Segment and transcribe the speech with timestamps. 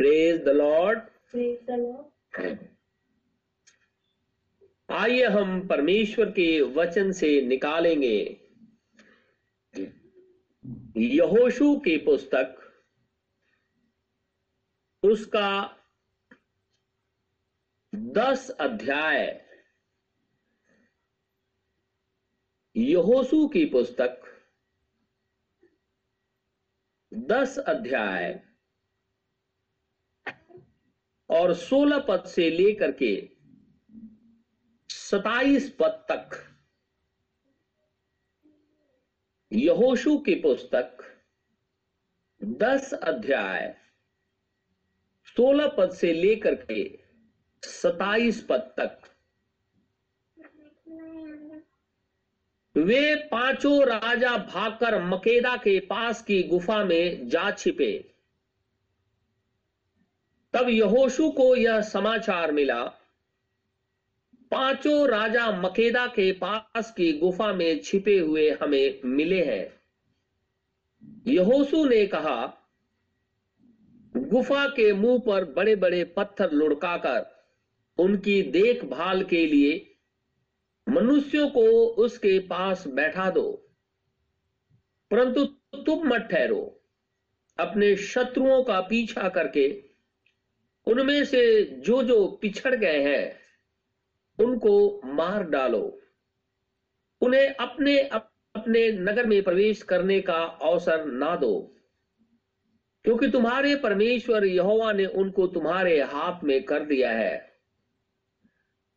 [0.00, 0.98] Praise the lord
[1.34, 1.96] Praise the
[4.90, 8.40] आइए हम परमेश्वर के वचन से निकालेंगे।
[10.96, 12.56] यहोशु की पुस्तक
[15.02, 15.76] उसका
[17.94, 19.46] दस अध्याय।
[22.76, 24.20] यहोशू की पुस्तक
[27.14, 28.49] दस अध्याय।
[31.30, 33.28] और सोलह पद से लेकर के
[34.88, 36.46] सताइस पद तक
[39.52, 40.96] यहोशू की पुस्तक
[42.44, 43.76] दस अध्याय
[45.26, 46.98] सोलह पद से लेकर के
[47.62, 49.00] सताइस पद तक।
[52.76, 58.09] वे पाँचों राजा भागकर मकेदा के पास की गुफा में जा छिपे।
[60.54, 62.82] तब यहोशू को यह समाचार मिला,
[64.52, 69.66] पाँचों राजा मकेदा के पास की गुफा में छिपे हुए हमें मिले हैं।
[71.26, 72.40] यहोशू ने कहा,
[74.14, 77.26] गुफा के मुँह पर बड़े बड़े पत्थर लुढ़काकर
[77.98, 79.86] उनकी देखभाल के लिए
[80.86, 81.62] मनुष्यों को
[81.98, 83.50] उसके पास बैठा दो,
[85.10, 85.44] परंतु
[85.76, 86.62] तुम मत ठहरो,
[87.58, 89.68] अपने शत्रुओं का पीछा करके
[90.90, 91.42] उनमें से
[91.78, 95.82] जो जो पिछड़ गए हैं उनको मार डालो।
[97.22, 101.52] उन्हें अपने अपने नगर में प्रवेश करने का अवसर ना दो
[103.04, 107.50] क्योंकि तुम्हारे परमेश्वर यहोवा ने उनको तुम्हारे हाथ में कर दिया है।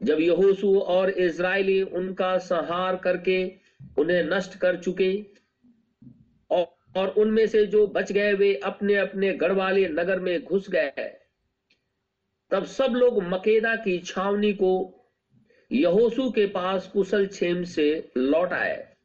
[0.01, 3.37] जब यहोशू और इज़राइली उनका संहार करके
[3.97, 5.11] उन्हें नष्ट कर चुके
[6.51, 6.65] और,
[6.97, 11.11] और उनमें से जो बच गए वे अपने अपने गढ़ वाले नगर में घुस गए
[12.53, 14.71] तब सब लोग मकेदा की छावनी को
[15.71, 18.95] यहोसू के पास कुशल छेम से लौट आए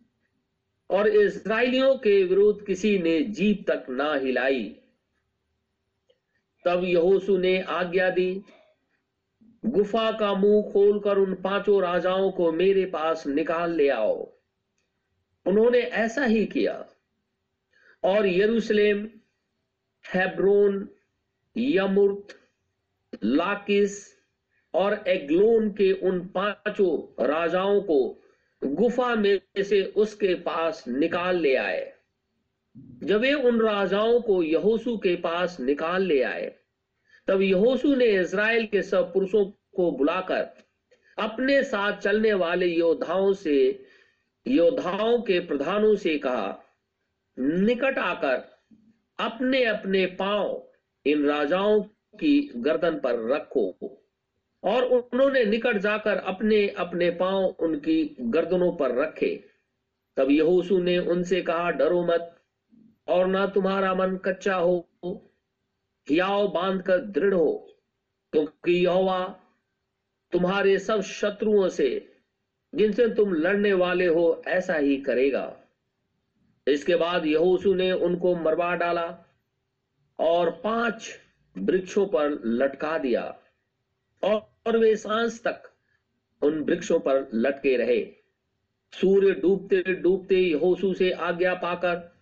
[0.90, 4.64] और इसराइलियों के विरुद्ध किसी ने जीप तक ना हिलाई।
[6.64, 8.42] तब यहोसू ने आज्ञा दी,
[9.66, 14.32] गुफा का मुँह खोलकर उन पाँचों राजाओं को मेरे पास निकाल ले आओ।
[15.46, 16.86] उन्होंने ऐसा ही किया
[18.04, 19.10] और यरूशलेम,
[20.14, 20.88] हेब्रोन,
[21.56, 22.38] यमुर्त
[23.24, 24.14] लाकिस
[24.74, 28.22] और एग्लोन के उन पाँचों राजाओं को
[28.62, 31.92] गुफा में से उसके पास निकाल ले आए।
[32.76, 36.54] जब वे उन राजाओं को यहोशू के पास निकाल ले आए,
[37.28, 39.44] तब यहोसू ने इज़राइल के सब पुरुषों
[39.76, 40.48] को बुलाकर
[41.18, 43.84] अपने साथ चलने वाले योद्धाओं से,
[44.46, 46.62] योद्धाओं के प्रधानों से कहा,
[47.38, 48.42] निकट आकर
[49.18, 50.70] अपने अपने पाँव
[51.06, 51.82] इन राजाओं
[52.14, 53.76] की गर्दन पर रखो।
[54.64, 59.44] और उन्होंने निकट जाकर अपने अपने पाँव उनकी गर्दनों पर रखे।
[60.16, 62.40] तब यहोशू ने उनसे कहा, डरो मत,
[63.08, 64.88] और ना तुम्हारा मन कच्चा हो।
[66.08, 67.68] हियाव बाँध कर दृढ़ हो,
[68.32, 69.40] क्योंकि यहोवा
[70.32, 72.12] तुम्हारे सब शत्रुओं से,
[72.74, 75.56] जिनसे तुम लड़ने वाले हो, ऐसा ही करेगा।
[76.68, 79.18] इसके बाद यहोशू ने उनको मरवा डाला,
[80.18, 81.18] और पाँच
[81.58, 83.38] वृक्षों पर लटका दिया
[84.22, 85.62] और, वे सांस तक
[86.42, 88.14] उन वृक्षों पर लटके रहे।
[88.92, 92.18] सूर्य डूबते डूबते यहोशू से आज्ञा पाकर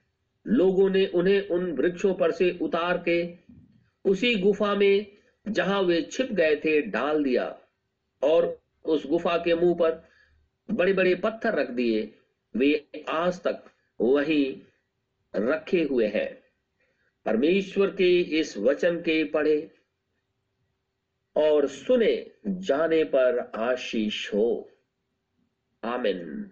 [0.47, 3.35] लोगों ने उन्हें उन वृक्षों पर से उतार के
[4.05, 5.07] उसी गुफा में
[5.49, 7.59] जहाँ वे छिप गए थे डाल दिया
[8.23, 10.09] और उस गुफा के मुँह पर
[10.71, 12.15] बड़े बड़े पत्थर रख दिए।
[12.57, 13.65] वे आज तक
[14.01, 14.57] वहीं
[15.37, 16.46] रखे हुए हैं।
[17.27, 19.71] परमेश्वर के इस वचन के पढ़े
[21.37, 24.71] और सुने जाने पर आशीष हो।
[25.85, 26.51] आमिन।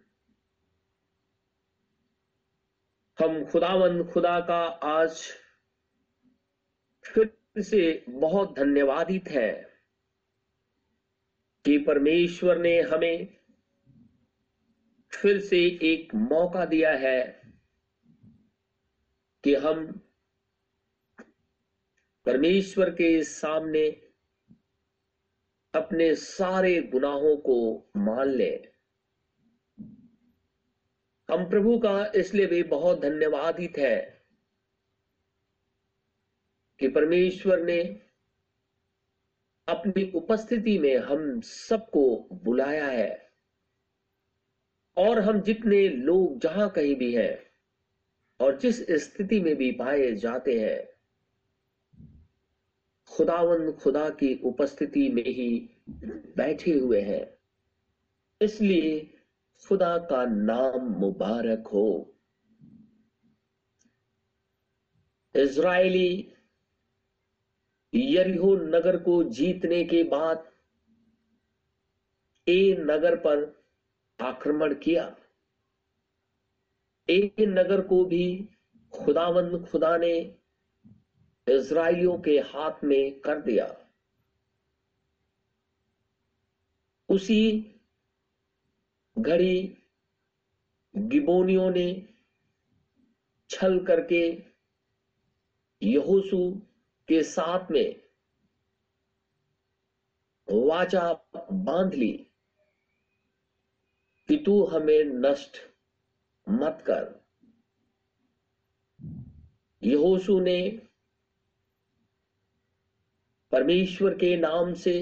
[3.19, 5.25] हम खुदावन खुदा का आज
[7.05, 9.81] फिर से बहुत धन्यवादित है
[11.65, 13.37] कि परमेश्वर ने हमें
[15.11, 17.41] फिर से एक मौका दिया है
[19.45, 20.04] कि हम
[22.27, 23.89] परमेश्वर के सामने
[25.75, 28.53] अपने सारे गुनाहों को मान ले।
[31.31, 34.25] हम प्रभु का इसलिए भी बहुत धन्यवादित है
[36.81, 37.83] कि परमेश्वर ने
[39.69, 43.33] अपनी उपस्थिति में हम सबको बुलाया है
[44.97, 47.39] और हम जितने लोग जहाँ कहीं भी हैं
[48.41, 50.94] और जिस स्थिति में भी पाए जाते हैं
[53.09, 55.71] खुदावन खुदा की उपस्थिति में ही
[56.37, 57.39] बैठे हुए हैं।
[58.41, 59.15] इसलिए
[59.69, 62.15] खुदा का नाम मुबारक हो।
[65.35, 66.33] इज़राइली
[67.95, 70.51] यरीहो नगर को जीतने के बाद
[72.49, 73.65] ए नगर पर
[74.21, 75.17] आक्रमण किया।
[77.11, 78.49] ए नगर को भी
[78.93, 80.39] खुदावंद खुदा ने
[81.49, 83.91] इज़राइलियों के हाथ में कर दिया।
[87.09, 87.71] उसी
[89.19, 89.79] घड़ी
[90.97, 92.15] गिबोनियों ने
[93.51, 94.43] छल करके
[95.83, 96.61] यहोसू
[97.09, 98.01] के साथ में
[100.51, 101.13] वाचा
[101.53, 102.27] बाँध ली।
[104.29, 105.57] कि तू हमें नष्ट
[106.49, 107.25] मत कर।
[109.83, 110.89] यहोसू ने
[113.55, 114.95] परमेश्वर के नाम से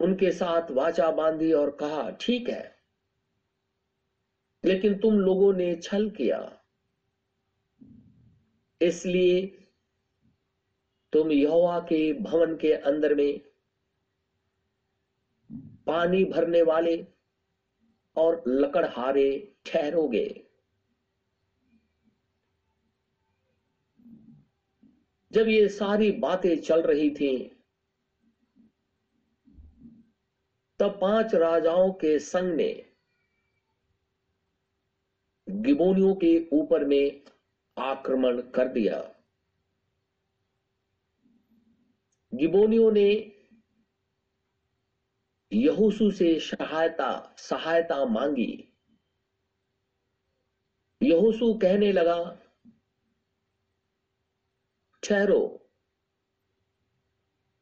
[0.00, 2.74] उनके साथ वाचा बांधी और कहा, ठीक है,
[4.64, 6.40] लेकिन तुम लोगों ने छल किया।
[8.80, 9.46] इसलिए
[11.12, 13.40] तुम यहोवा के भवन के अंदर में
[15.86, 16.96] पानी भरने वाले
[18.16, 20.47] और लकड़हारे ठहरोगे।
[25.32, 27.60] जब ये सारी बातें चल रही थी,
[30.78, 32.84] तब पाँच राजाओं के संग ने
[35.48, 37.22] गिबोनियों के ऊपर में
[37.78, 39.14] आक्रमण कर दिया।
[42.34, 43.34] गिबोनियों ने
[45.52, 48.68] यहोसू से सहायता सहायता मांगी।
[51.02, 52.38] यहोसू कहने लगा
[55.08, 55.70] ठहरो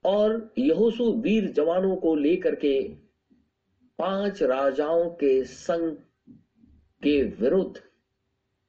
[0.04, 2.94] और यहोसू वीर जवानों को लेकर के
[3.98, 5.96] पाँच राजाओं के संग
[7.02, 7.82] के विरुद्ध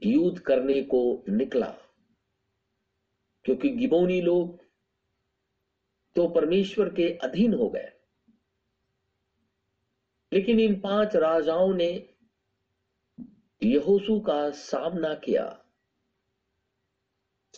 [0.03, 1.75] युद्ध करने को निकला।
[3.43, 4.59] क्योंकि गिबोनी लोग
[6.15, 7.91] तो परमेश्वर के अधीन हो गए।
[10.33, 12.09] लेकिन इन पाँच राजाओं ने
[13.63, 15.63] यहोसू का सामना किया।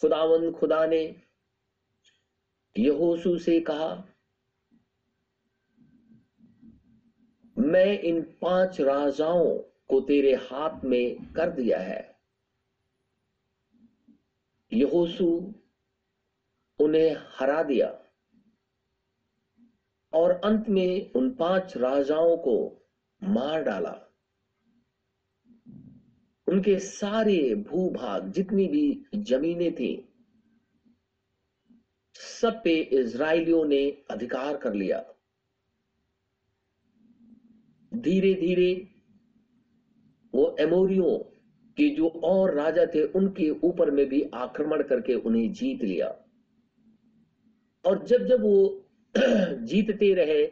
[0.02, 1.22] खुदावंद खुदा ने
[2.78, 4.04] यहोसू से कहा,
[7.58, 9.58] मैं इन पाँच राजाओं
[9.88, 12.20] को तेरे हाथ में कर दिया है।
[14.74, 15.54] यहोसू
[16.80, 18.00] उन्हें हरा दिया
[20.14, 22.88] और अंत में उन पाँच राजाओं को
[23.24, 24.09] मार डाला।
[26.50, 30.06] उनके सारे भूभाग जितनी भी जमीनें थी,
[32.16, 35.04] सब पे इसराइलियों ने अधिकार कर लिया।
[37.94, 38.88] धीरे धीरे
[40.34, 41.18] वो एमोरियों
[41.78, 46.08] के जो और राजा थे, उनके ऊपर में भी आक्रमण करके उन्हें जीत लिया।
[47.86, 48.86] और जब जब वो
[49.66, 50.44] जीतते रहे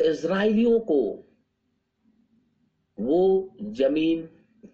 [0.00, 1.28] इसराइलियों को
[3.02, 4.22] वो ज़मीन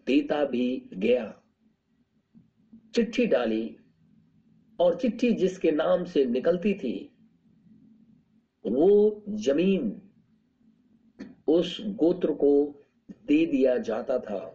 [0.07, 1.43] देता भी गया।
[2.95, 3.77] चिट्ठी डाली
[4.79, 6.95] और चिट्ठी जिसके नाम से निकलती थी,
[8.65, 9.91] वो ज़मीन
[11.49, 12.53] उस गोत्र को
[13.27, 14.55] दे दिया जाता था।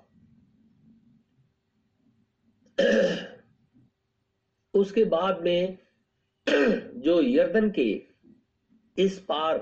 [4.73, 5.77] उसके बाद में
[7.01, 7.91] जो यर्दन के
[8.97, 9.57] इस पार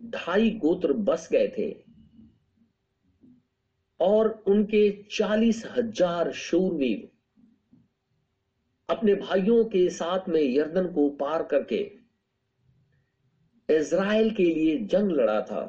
[0.00, 1.83] ढाई गोत्र बस गए थे
[4.04, 7.10] और उनके चालीस हज़ार शूरवीर
[8.88, 11.80] अपने भाइयों के साथ में यर्दन को पार करके
[13.68, 15.62] इज़राइल के लिए जंग लड़ा था।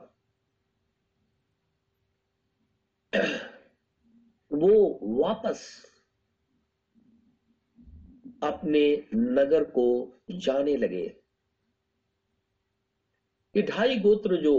[4.52, 5.62] वो वापस
[8.44, 9.88] अपने नगर को
[10.32, 11.06] जाने लगे।
[13.56, 14.56] ढाई गोत्र जो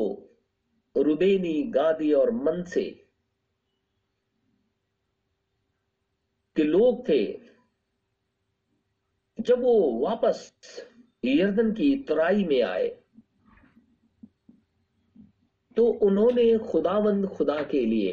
[0.97, 2.85] रुबेनी, गादी और मन से
[6.57, 7.23] के लोग थे,
[9.39, 10.53] जब वो वापस
[11.25, 12.89] यर्दन की तराई में आए
[15.77, 18.13] तो उन्होंने खुदावंद खुदा के लिए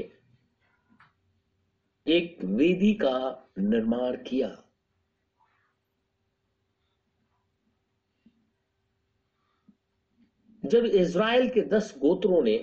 [2.07, 3.17] एक वेदी का
[3.59, 4.49] निर्माण किया।
[10.63, 12.57] जब इज़राइल के दस गोत्रों ने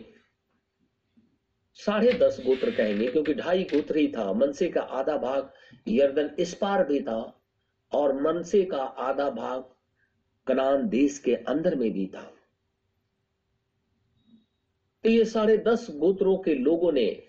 [1.81, 5.53] साढ़े दस गोत्र कहेंगे, क्योंकि ढाई गोत्र ही था। मनसे का आधा भाग
[5.89, 7.43] यर्दन इस पार भी था
[7.93, 9.65] और मनसे का आधा भाग
[10.47, 12.23] कनान देश के अंदर में भी था।
[15.05, 17.23] तो ये साढ़े दस गोत्रों के लोगों ने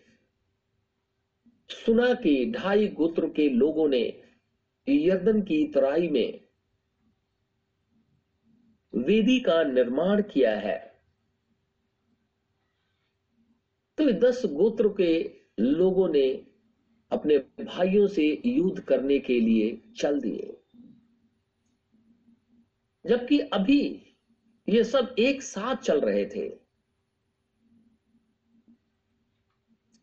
[1.69, 4.23] सुना कि ढाई गोत्र के लोगों ने
[4.87, 6.41] यर्दन की तराई में
[8.93, 10.90] वेदी का निर्माण किया है।
[13.97, 16.45] तो दस गोत्र के लोगों ने
[17.11, 20.57] अपने भाइयों से युद्ध करने के लिए चल दिए।
[23.05, 24.01] जबकि अभी
[24.69, 26.61] ये सब एक साथ चल रहे थे।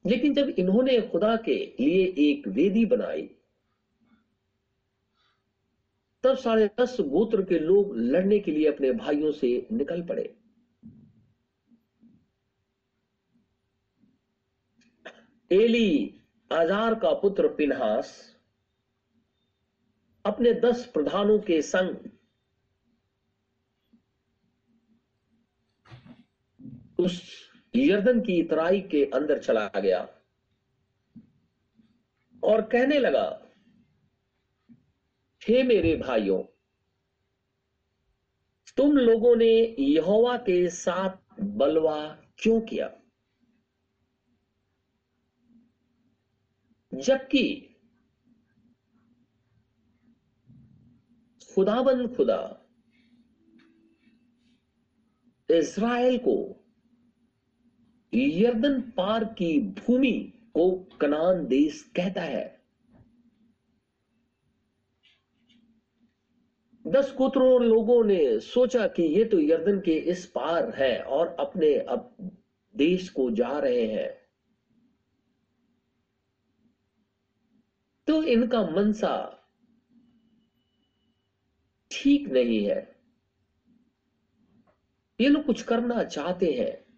[0.06, 3.30] लेकिन जब इन्होंने खुदा के लिए एक वेदी बनाई,
[6.22, 10.37] तब साढ़े दस गोत्र के लोग लड़ने के लिए अपने भाइयों से निकल पड़े।
[15.50, 18.10] एली, आजार का पुत्र पिनहास,
[20.24, 21.96] अपने दस प्रधानों के संग
[26.98, 27.22] उस
[27.74, 30.06] यर्दन की तराई के अंदर चला गया
[32.42, 33.26] और कहने लगा,
[35.42, 36.42] हे मेरे भाइयों,
[38.76, 42.00] तुम लोगों ने यहोवा के साथ बलवा
[42.38, 42.90] क्यों किया?
[46.98, 47.74] जबकि
[51.54, 52.64] खुदाबंद खुदा
[55.50, 56.64] इज़राइल को
[58.14, 62.58] यर्दन पार की भूमि को कनान देश कहता है।
[66.86, 71.74] दस कुतरों लोगों ने सोचा कि ये तो यर्दन के इस पार है और अपने
[71.74, 72.30] अब
[72.76, 74.17] देश को जा रहे हैं।
[78.08, 79.44] तो इनका मनसा
[81.90, 83.00] ठीक नहीं है।
[85.20, 86.88] ये लोग कुछ करना चाहते हैं।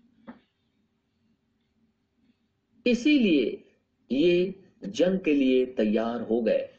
[2.86, 3.72] इसीलिए
[4.12, 6.78] ये जंग के लिए तैयार हो गए।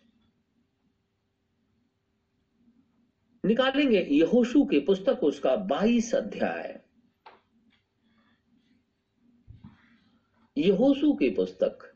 [3.45, 6.83] निकालेंगे यहोशू की पुस्तक, उसका 22 अध्याय।
[10.57, 11.90] यहोशू की पुस्तक।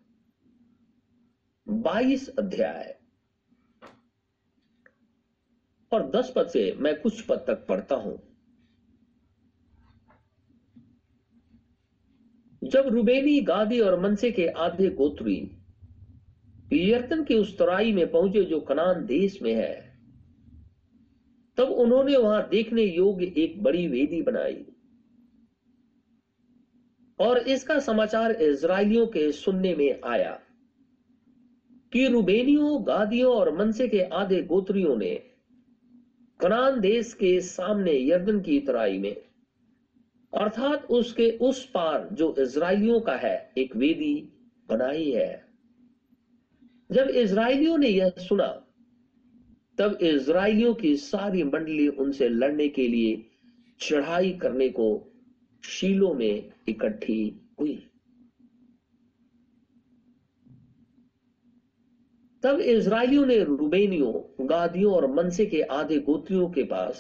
[1.67, 2.95] 22 अध्याय।
[5.91, 8.19] और 10 पद से मैं कुछ पद तक पढ़ता हूँ।
[12.63, 15.51] जब रुबेनी, गादी और मनसे के आधे गोत्री
[16.74, 20.00] यर्तन की उस तराई में पहुँचे जो कनान देश में है,
[21.57, 24.65] तब उन्होंने वहाँ देखने योग्य एक बड़ी वेदी बनाई।
[27.19, 30.39] और इसका समाचार इज़राइलियों के सुनने में आया।
[31.96, 35.16] कि रुबेनियों गादियों और मनसे के आधे गोत्रियों ने
[36.40, 39.16] कनान देश के सामने यर्दन की तराई में।
[40.34, 44.30] अर्थात उसके उस पार जो इज़राइलियों का है, एक वेदी
[44.70, 45.46] बनाई है।
[46.92, 48.48] जब इसराइलियों ने यह सुना,
[49.78, 53.25] तब इसराइलियों की सारी मंडली उनसे लड़ने के लिए
[53.80, 55.14] चढ़ाई करने को
[55.64, 57.88] शीलो में इकट्ठी हुई।
[62.46, 67.00] तब इज़राइलियों ने रुबेनियों गादियों और मनसे के आधे गोत्रियों के पास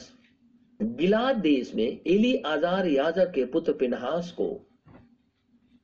[0.79, 4.47] गिलाद देश में एली आजार याजक के पुत्र पिनहास को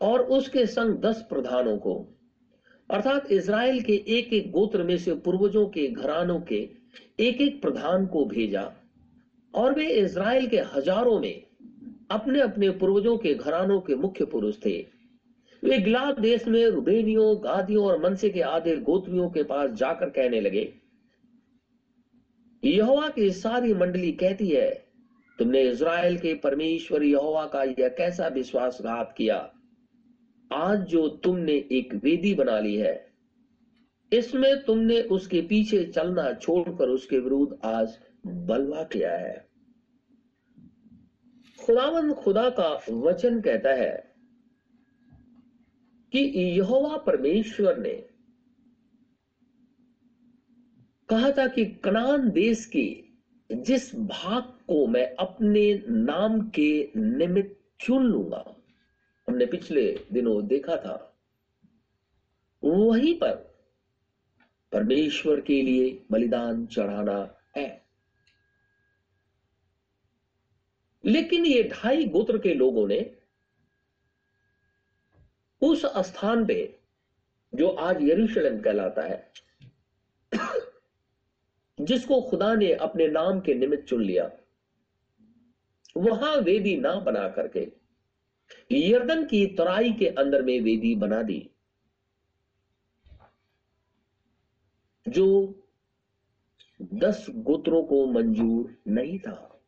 [0.01, 1.93] और उसके संग दस प्रधानों को,
[2.89, 6.67] अर्थात इज़राइल के एक एक गोत्र में से पूर्वजों के घरानों के
[7.19, 8.69] एक एक प्रधान को भेजा
[9.53, 11.43] और वे इसराइल के हज़ारों में
[12.11, 14.77] अपने अपने पूर्वजों के घरानों के मुख्य पुरुष थे।
[15.63, 20.41] वे गिलाद देश में रुबेनियों, गादियों और मनसे के आधे गोत्रियों के पास जाकर कहने
[20.41, 20.73] लगे,
[22.63, 24.69] यहोवा की सारी मंडली कहती है,
[25.39, 29.37] तुमने इज़राइल के परमेश्वर यहोवा का यह कैसा विश्वासघात किया?
[30.51, 33.07] आज जो तुमने एक वेदी बना ली है,
[34.11, 39.47] इसमें तुमने उसके पीछे चलना छोड़कर उसके विरुद्ध आज बलवा किया है।
[41.59, 44.10] खुदावन खुदा का वचन कहता है
[46.11, 46.19] कि
[46.57, 47.93] यहोवा परमेश्वर ने
[51.09, 53.03] कहा था कि कनान देश के
[53.49, 58.43] जिस भाग को मैं अपने नाम के निमित्त चुन लूँगा,
[59.27, 61.17] हमने पिछले दिनों देखा था,
[62.63, 63.33] वहीं पर
[64.71, 67.85] परमेश्वर के लिए बलिदान चढ़ाना है।
[71.05, 72.99] लेकिन ये ढाई गोत्र के लोगों ने
[75.61, 76.79] उस स्थान पे
[77.53, 79.31] जो आज यरूशलेम कहलाता है,
[81.81, 84.31] जिसको खुदा ने अपने नाम के निमित्त चुन लिया,
[85.97, 87.71] वहाँ वेदी ना बना करके,
[88.71, 91.49] यर्दन की तराई के अंदर में वेदी बना दी,
[95.07, 95.55] जो
[96.81, 99.61] दस गोत्रों को मंजूर नहीं था।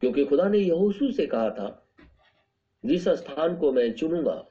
[0.00, 1.83] क्योंकि खुदा ने यहोशू से कहा था
[2.84, 4.46] जिस स्थान को मैं चुनूँगा,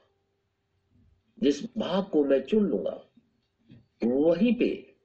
[1.38, 3.04] जिस भाग को मैं चुन लूँगा,
[4.04, 4.96] वहीं पे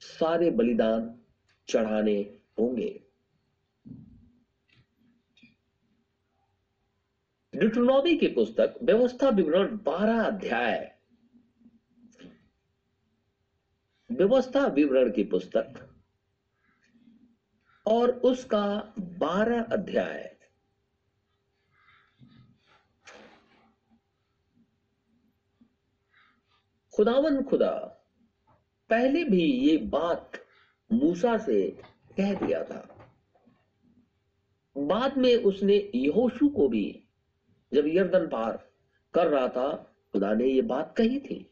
[0.00, 1.20] सारे बलिदान
[1.68, 3.00] चढ़ाने होंगे।
[7.54, 10.98] डिट्रोनॉमी की पुस्तक, व्यवस्था विवरण बारह अध्याय।
[14.10, 15.94] व्यवस्था विवरण की पुस्तक
[17.86, 20.33] और उसका बारह अध्याय।
[26.94, 27.70] खुदावन खुदा,
[28.90, 30.32] पहले भी ये बात
[30.92, 31.70] मूसा से
[32.16, 33.10] कह दिया था।
[34.78, 37.08] बाद में उसने यहोशू को भी,
[37.74, 38.70] जब यर्दन पार
[39.14, 41.50] कर रहा था, खुदा ने ये बात कही थी।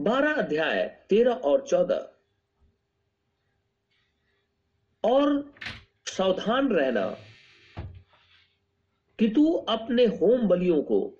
[0.00, 2.10] बारह अध्याय, तेरह और चौदह।
[5.04, 5.54] और
[6.06, 7.16] सावधान रहना
[9.18, 11.18] कि तू अपने होम बलियों को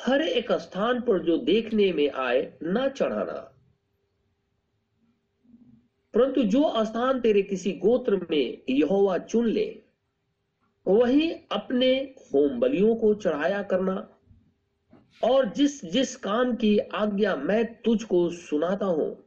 [0.00, 3.54] हर एक स्थान पर जो देखने में आए, ना चढ़ाना।
[6.14, 9.82] परंतु जो स्थान तेरे किसी गोत्र में यहोवा चुन ले,
[10.86, 14.14] वही अपने होम बलियों को चढ़ाया करना।
[15.24, 19.24] और जिस जिस काम की आज्ञा मैं तुझको सुनाता हूँ,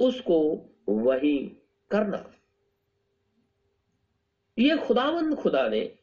[0.00, 1.38] उसको वही
[1.90, 2.30] करना।
[4.58, 5.98] ये खुदावंद खुदा ने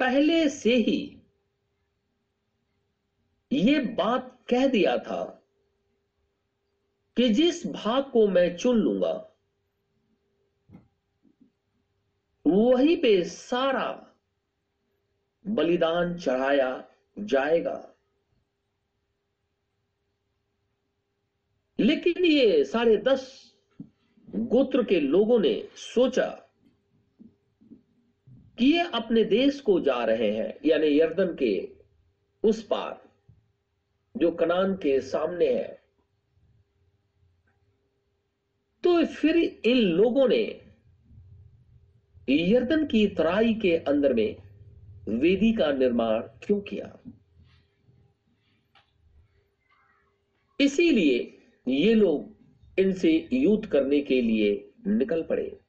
[0.00, 1.20] पहले से ही
[3.54, 5.24] ये बात कह दिया था
[7.16, 9.12] कि जिस भाग को मैं चुन लूँगा,
[12.44, 13.90] वहीं पे सारा
[15.44, 16.84] बलिदान चढ़ाया
[17.18, 17.94] जाएगा।
[21.78, 23.54] लेकिन ये साढ़े दस
[24.28, 26.28] गोत्र के लोगों ने सोचा
[28.58, 31.68] कि ये अपने देश को जा रहे हैं, यानी यर्दन के
[32.42, 33.03] उस पार।
[34.16, 35.84] जो कनान के सामने है।
[38.82, 40.60] तो फिर इन लोगों ने
[42.28, 44.36] यर्दन की तराई के अंदर में
[45.08, 46.98] वेदी का निर्माण क्यों किया?
[50.60, 52.36] इसीलिए ये लोग
[52.78, 55.60] इनसे युद्ध करने के लिए निकल पड़े।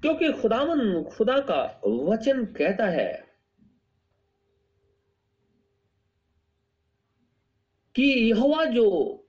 [0.00, 3.23] क्योंकि खुदावन खुदा का वचन कहता है
[7.96, 9.20] कि यहोवा जो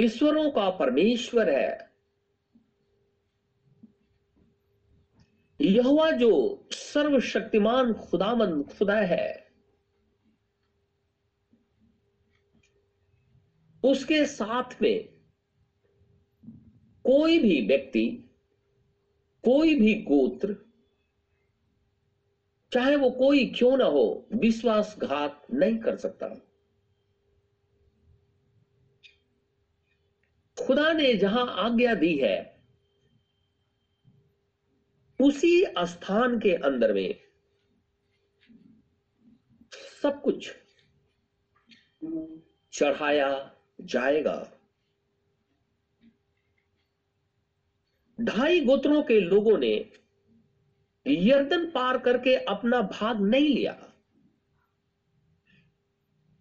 [0.00, 1.92] ईश्वरों का परमेश्वर है,
[5.60, 9.46] यहोवा जो सर्वशक्तिमान खुदामंद खुदा है,
[13.84, 15.08] उसके साथ में
[17.04, 18.06] कोई भी व्यक्ति,
[19.44, 20.56] कोई भी गोत्र,
[22.72, 26.45] चाहे वो कोई क्यों ना हो, विश्वासघात नहीं कर सकता।
[30.58, 32.62] खुदा ने जहाँ आज्ञा दी है,
[35.20, 37.14] उसी स्थान के अंदर में
[40.02, 40.54] सब कुछ
[42.72, 44.52] चढ़ाया जाएगा।
[48.20, 49.92] ढाई गोत्रों के लोगों ने
[51.06, 53.72] यर्दन पार करके अपना भाग नहीं लिया।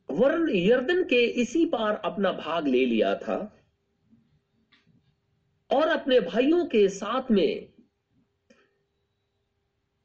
[0.10, 3.55] वर्ण यर्दन के इसी पार अपना भाग ले लिया था।
[5.76, 7.74] और अपने भाइयों के साथ में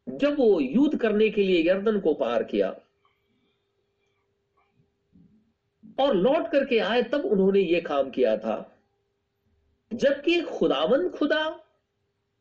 [0.06, 2.70] जब वो युद्ध करने के लिए यर्दन को पार किया
[5.98, 8.56] और लौट करके आए, तब उन्होंने ये काम किया था।
[9.90, 11.44] जबकि खुदावन खुदा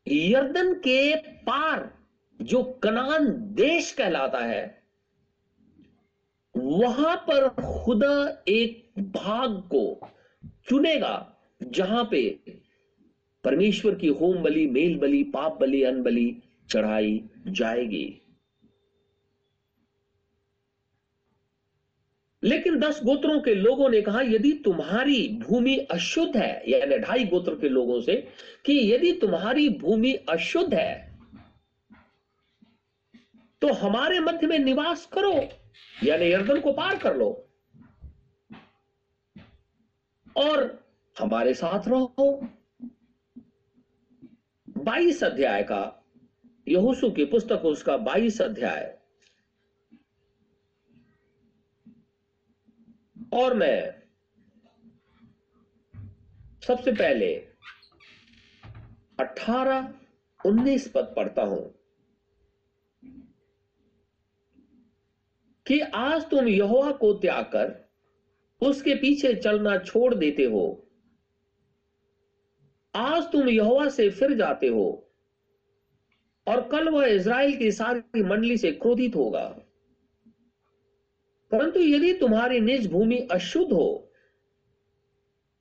[0.07, 1.89] यर्दन के पार
[2.39, 4.63] जो कनान देश कहलाता है,
[6.55, 9.83] वहाँ पर खुदा एक भाग को
[10.69, 11.15] चुनेगा,
[11.63, 12.21] जहाँ पे
[13.43, 16.35] परमेश्वर की होम बलि, मेल बलि, पाप बलि, अन बलि
[16.69, 18.21] चढ़ाई जाएगी।
[22.43, 27.55] लेकिन दस गोत्रों के लोगों ने कहा, यदि तुम्हारी भूमि अशुद्ध है, यानी ढाई गोत्र
[27.55, 28.15] के लोगों से,
[28.65, 31.09] कि यदि तुम्हारी भूमि अशुद्ध है
[33.61, 35.33] तो हमारे मध्य में निवास करो,
[36.03, 37.29] यानी यर्दन को पार कर लो।
[40.35, 40.61] और
[41.15, 42.47] हमारे साथ रहो।
[44.79, 46.05] बाईस अध्याय का
[46.67, 48.99] यहोशू की पुस्तक उसका बाईस अध्याय।
[53.33, 54.03] और मैं
[56.67, 57.47] सबसे पहले
[59.19, 59.93] 18
[60.45, 61.75] 19 पद पढ़ता हूँ
[65.67, 67.89] कि आज तुम यहोवा को त्याग कर
[68.61, 70.88] उसके पीछे चलना छोड़ देते हो।
[72.99, 74.87] आज तुम यहोवा से फिर जाते हो
[76.47, 79.43] और कल वह इज़राइल की सारी मंडली से क्रोधित होगा।
[81.51, 84.11] परंतु यदि तुम्हारी निज भूमि अशुद्ध हो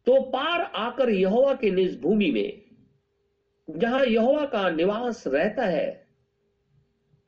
[0.07, 2.63] तो पार आकर यहोवा के निज भूमि में,
[3.69, 6.07] जहाँ यहोवा का निवास रहता है,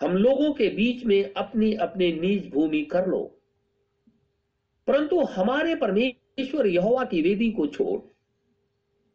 [0.00, 3.22] हम लोगों के बीच में अपनी अपनी निज भूमि कर लो।
[4.86, 7.98] परंतु हमारे परमेश्वर यहोवा की वेदी को छोड़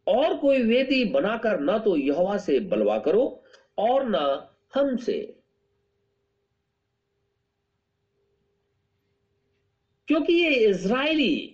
[0.06, 3.42] और कोई वेदी बनाकर ना तो यहोवा से बलवा करो
[3.78, 5.42] और ना हमसे
[10.08, 11.52] क्योंकि ये इज़राइली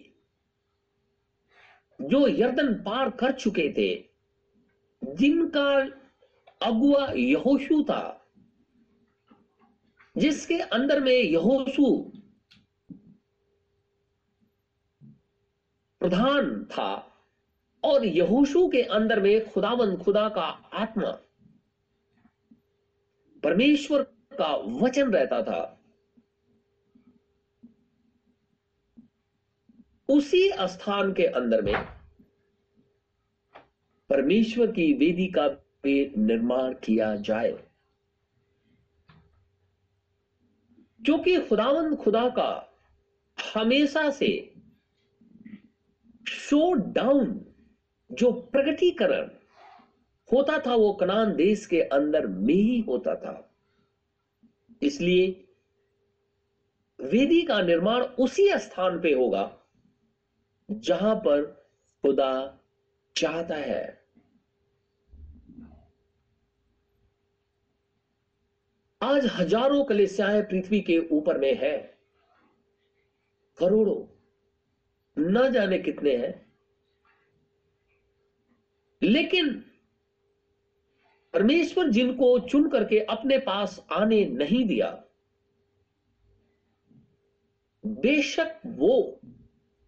[2.00, 3.90] जो यर्दन पार कर चुके थे,
[5.02, 5.68] जिनका
[6.62, 8.18] अगुआ यहोशू था,
[10.16, 12.12] जिसके अंदर में यहोशू
[16.00, 17.11] प्रधान था
[17.84, 20.42] और यहोशू के अंदर में खुदावन खुदा का
[20.72, 21.10] आत्मा।
[23.42, 24.02] परमेश्वर
[24.38, 25.78] का वचन रहता था।
[30.08, 31.86] उसी स्थान के अंदर में
[34.08, 37.52] परमेश्वर की वेदी का भी निर्माण किया जाए।
[41.04, 42.78] क्योंकि खुदावंद खुदा का
[43.54, 44.54] हमेशा से
[46.28, 47.51] शो डाउन
[48.12, 49.28] जो प्रगतिकरण
[50.32, 53.54] होता था, वो कनान देश के अंदर में ही होता था।
[54.82, 55.48] इसलिए
[57.00, 59.58] वेदी का निर्माण उसी स्थान पे होगा,
[60.70, 61.42] जहाँ पर
[62.04, 62.58] खुदा
[63.16, 64.02] चाहता है।
[69.02, 71.98] आज हज़ारों कलिसियाएँ पृथ्वी के ऊपर में है।
[73.58, 74.04] करोड़ों,
[75.16, 76.51] न जाने कितने हैं।
[79.02, 79.52] लेकिन
[81.34, 84.90] परमेश्वर जिनको चुन करके अपने पास आने नहीं दिया,
[87.84, 89.20] बेशक वो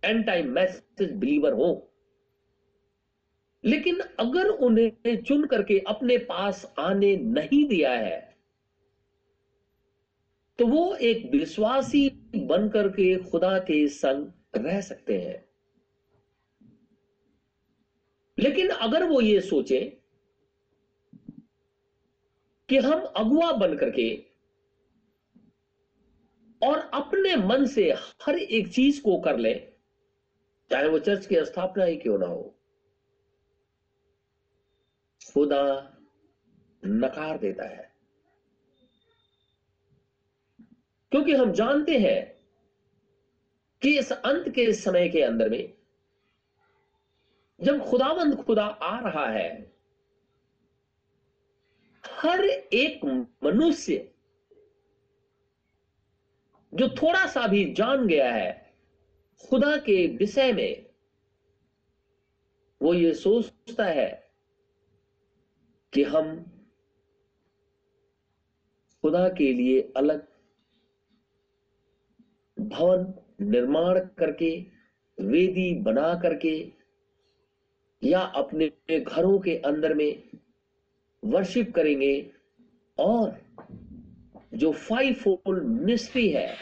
[0.02, 1.90] एंड टाइम मैसेज बिलीवर हो।
[3.64, 8.20] लेकिन अगर उन्हें चुन करके अपने पास आने नहीं दिया है
[10.58, 15.44] तो वो एक विश्वासी बनकर के खुदा के संग रह सकते हैं।
[18.38, 19.80] लेकिन अगर वो ये सोचे
[22.68, 24.26] कि हम अगुआ बन करके
[26.62, 27.90] और अपने मन से
[28.22, 29.54] हर एक चीज़ को कर ले,
[30.70, 32.42] चाहे वो चर्च की स्थापना ही क्यों ना हो,
[35.32, 35.62] खुदा
[36.82, 37.92] नकार देता है।
[41.12, 42.20] क्योंकि हम जानते हैं
[43.82, 45.72] कि इस अंत के समय के अंदर में
[47.64, 49.74] जब खुदावंद खुदा आ रहा है,
[52.04, 53.04] हर एक
[53.44, 54.14] मनुष्य
[56.74, 58.74] जो थोड़ा सा भी जान गया है,
[59.48, 60.86] खुदा के विषय में,
[62.82, 64.32] वो ये सोचता है
[65.92, 66.36] कि हम
[69.02, 70.26] खुदा के लिए अलग
[72.58, 74.66] भवन निर्माण करके,
[75.18, 76.83] वेदी बना करके
[78.04, 80.22] या अपने घरों के अंदर में
[81.24, 82.30] वर्शिप करेंगे
[82.98, 83.36] और
[84.54, 86.56] जो फाइव फोल्ड मिनिस्ट्री है,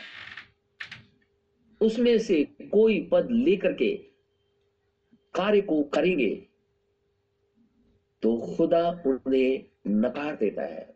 [1.80, 3.94] उसमें से कोई पद लेकर के
[5.34, 6.48] कार्य को करेंगे
[8.22, 10.94] तो खुदा उन्हें नकार देता है।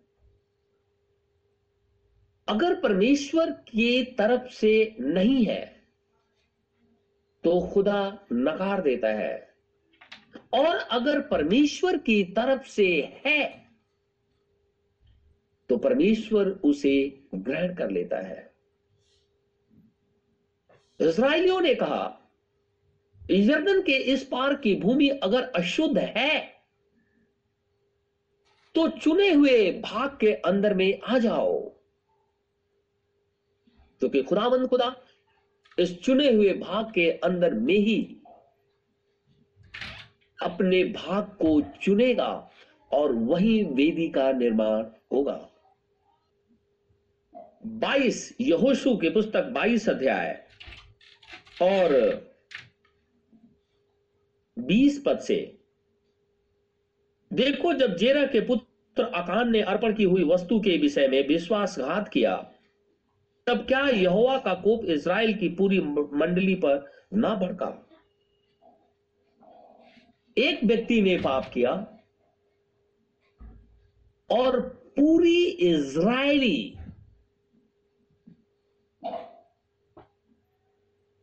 [2.48, 5.64] अगर परमेश्वर की तरफ़ से नहीं है
[7.44, 9.45] तो खुदा नकार देता है।
[10.52, 12.88] और अगर परमेश्वर की तरफ़ से
[13.24, 13.44] है
[15.70, 16.92] तो परमेश्वर उसे
[17.34, 18.54] ग्रहण कर लेता है।
[21.00, 22.18] इसराइलियों ने कहा,
[23.30, 26.38] यर्दन के इस पार की भूमि अगर अशुद्ध है
[28.74, 31.58] तो चुने हुए भाग के अंदर में आ जाओ।
[34.02, 34.94] क्योंकि तो खुदाबंद खुदा
[35.78, 37.96] इस चुने हुए भाग के अंदर में ही
[40.42, 42.50] अपने भाग को चुनेगा
[42.92, 45.38] और वही वेदी का निर्माण होगा।
[47.80, 50.44] 22 यहोशु की पुस्तक 22 अध्याय
[51.62, 51.94] और
[54.56, 55.36] 20 पद से,
[57.30, 62.08] देखो जब जेरा के पुत्र अकान ने अर्पण की हुई वस्तु के विषय में विश्वासघात
[62.08, 62.36] किया,
[63.46, 67.66] तब क्या यहोवा का कोप इज़राइल की पूरी मंडली पर ना भड़का?
[70.38, 71.72] एक व्यक्ति ने पाप किया
[74.30, 74.60] और
[74.96, 76.78] पूरी इज़राइली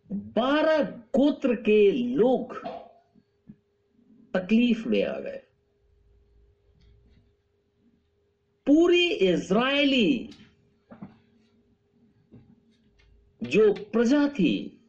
[0.09, 0.81] बारह
[1.15, 2.55] गोत्र के लोग
[4.33, 5.41] तकलीफ़ में आ गए।
[8.67, 10.29] पूरी इज़राइली
[13.41, 14.79] जो प्रजा थी,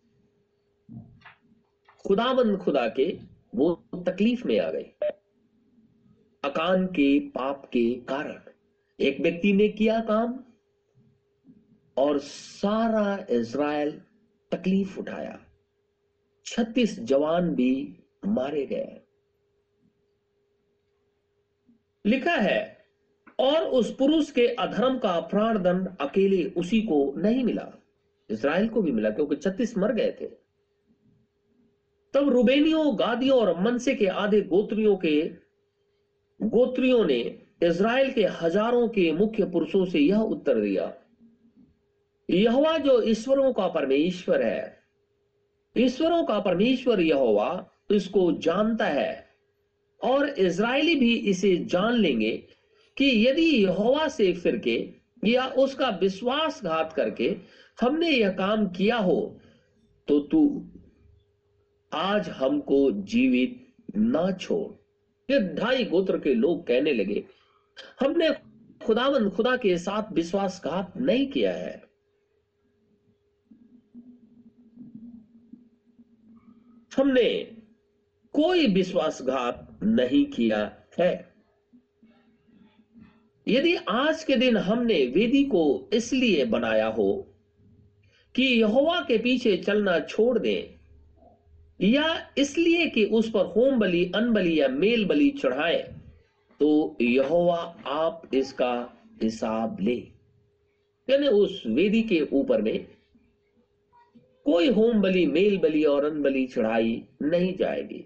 [2.07, 3.14] खुदाबंद खुदा के
[3.95, 4.85] वो तकलीफ़ में आ गई।
[6.45, 8.41] अकान के पाप के कारण
[9.01, 10.45] एक व्यक्ति ने किया काम
[11.97, 14.01] और सारा इज़राइल
[14.51, 15.41] तकलीफ़ उठाया।
[16.47, 19.01] छत्तीस जवान भी मारे गए।
[22.07, 22.87] लिखा है,
[23.41, 27.73] और उस पुरुष के अधर्म का प्राण दंड अकेले उसी को नहीं मिला।
[28.31, 30.44] इसराइल को भी मिला, क्योंकि छत्तीस मर गए थे।
[32.15, 35.21] तब रुबेनियों, गादियों और मनसे के आधे गोत्रियों के
[36.41, 37.19] गोत्रियों ने
[37.63, 40.93] इज़राइल के हज़ारों के मुख्य पुरुषों से यह उत्तर दिया,
[42.29, 44.79] यहोवा जो ईश्वरों का परमेश्वर है,
[45.77, 49.25] ईश्वरों का परमेश्वर यहोवा इसको जानता है
[50.01, 52.33] और इज़राइली भी इसे जान लेंगे
[52.97, 54.77] कि यदि यहोवा से फिर के
[55.27, 57.37] या उसका विश्वासघात करके
[57.81, 59.21] हमने यह काम किया हो
[60.09, 60.43] तो तू
[61.95, 67.25] आज हमको जीवित ना छोड़। ये ढाई गोत्र के लोग कहने लगे,
[68.01, 68.31] हमने
[68.87, 71.83] खुदावन, खुदा के साथ विश्वासघात नहीं किया है।
[76.97, 77.29] हमने
[78.33, 81.35] कोई विश्वासघात नहीं किया है।
[83.49, 87.35] यदि आज के दिन हमने वेदी को इसलिए बनाया हो
[88.35, 90.84] कि यहोवा के पीछे चलना छोड़ दें
[91.85, 95.79] या इसलिए कि उस पर होम बलि, अनबली या मेल बलि चढ़ाए
[96.61, 98.75] तो यहोवा आप इसका
[99.23, 99.97] हिसाब ले।
[101.09, 102.87] यानी उस वेदी के ऊपर में
[104.45, 108.05] कोई होम बलि, मेल बलि और अनबली चढ़ाई नहीं जाएगी।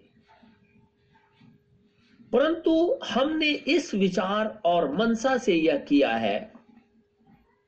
[2.32, 6.52] परंतु हमने इस विचार और मनसा से यह किया है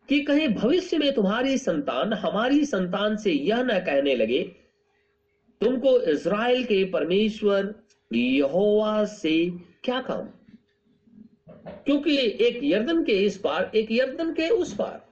[0.08, 4.42] कि कहीं भविष्य में तुम्हारी संतान, हमारी संतान से यह न कहने लगे
[5.60, 7.74] तुमको इज़राइल के परमेश्वर
[8.12, 9.50] यहोवा से
[9.84, 10.28] क्या काम?
[11.84, 15.08] क्योंकि एक यर्दन के इस पार, एक यर्दन के उस पार।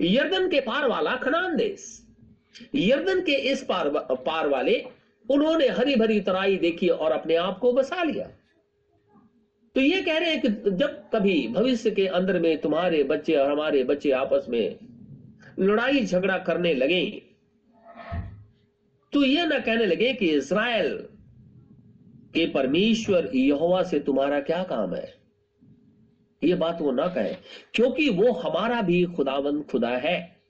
[0.00, 2.06] यर्दन के पार वाला खनान देश।
[2.74, 4.84] यर्दन के इस पार पार वाले,
[5.30, 8.26] उन्होंने हरी भरी तराई देखी और अपने आप को बसा लिया।
[9.74, 13.50] तो ये कह रहे हैं कि जब कभी भविष्य के अंदर में तुम्हारे बच्चे और
[13.50, 14.78] हमारे बच्चे आपस में
[15.58, 17.22] लड़ाई झगड़ा करने लगे
[19.16, 20.96] तो ये ना कहने लगे कि इसराइल
[22.34, 25.14] के परमेश्वर यहोवा से तुम्हारा क्या काम है?
[26.44, 27.34] ये बात वो ना कहे,
[27.74, 30.40] क्योंकि वो हमारा भी खुदावंद खुदा है।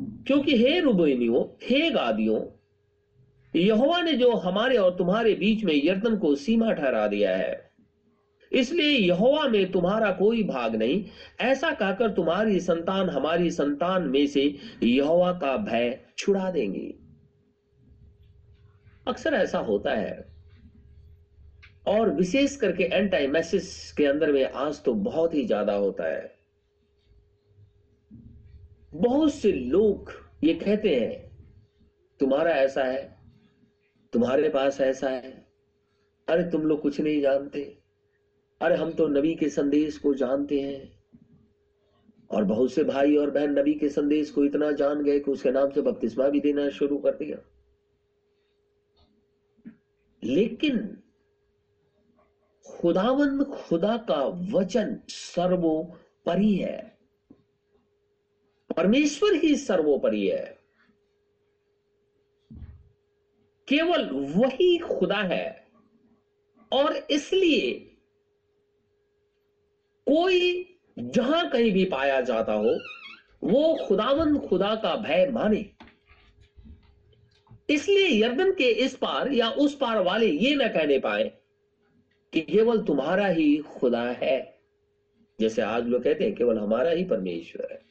[0.00, 2.40] क्योंकि हे रुबेनियों, हे गादियों,
[3.60, 7.67] यहोवा ने जो हमारे और तुम्हारे बीच में यर्दन को सीमा ठहरा दिया है
[8.52, 11.04] इसलिए यहोवा में तुम्हारा कोई भाग नहीं।
[11.40, 16.94] ऐसा कहकर तुम्हारी संतान हमारी संतान में से यहोवा का भय छुड़ा देंगे।
[19.06, 20.26] अक्सर ऐसा होता है।
[21.86, 26.36] और विशेष करके एंटी मैसेज के अंदर में आज तो बहुत ही ज़्यादा होता है।
[28.94, 30.12] बहुत से लोग
[30.44, 31.30] ये कहते हैं,
[32.20, 33.02] तुम्हारा ऐसा है,
[34.12, 35.32] तुम्हारे पास ऐसा है,
[36.28, 37.77] अरे तुम लोग कुछ नहीं जानते।
[38.60, 40.98] अरे हम तो नबी के संदेश को जानते हैं।
[42.30, 45.50] और बहुत से भाई और बहन नबी के संदेश को इतना जान गए कि उसके
[45.50, 47.38] नाम से बपतिस्मा भी देना शुरू कर दिया।
[50.24, 51.02] लेकिन
[52.66, 56.98] खुदावंद खुदा का वचन सर्वोपरि है।
[58.76, 60.58] परमेश्वर ही सर्वोपरि है।
[63.68, 65.66] केवल वही खुदा है।
[66.72, 67.87] और इसलिए
[70.08, 70.64] कोई
[70.98, 72.78] जहाँ कहीं भी पाया जाता हो,
[73.44, 75.64] वो खुदावंद खुदा का भय माने।
[77.70, 81.24] इसलिए यर्दन के इस पार या उस पार वाले ये न कहने पाए
[82.32, 84.38] कि केवल तुम्हारा ही खुदा है,
[85.38, 87.86] जैसे आज लोग कहते हैं, केवल हमारा ही परमेश्वर है।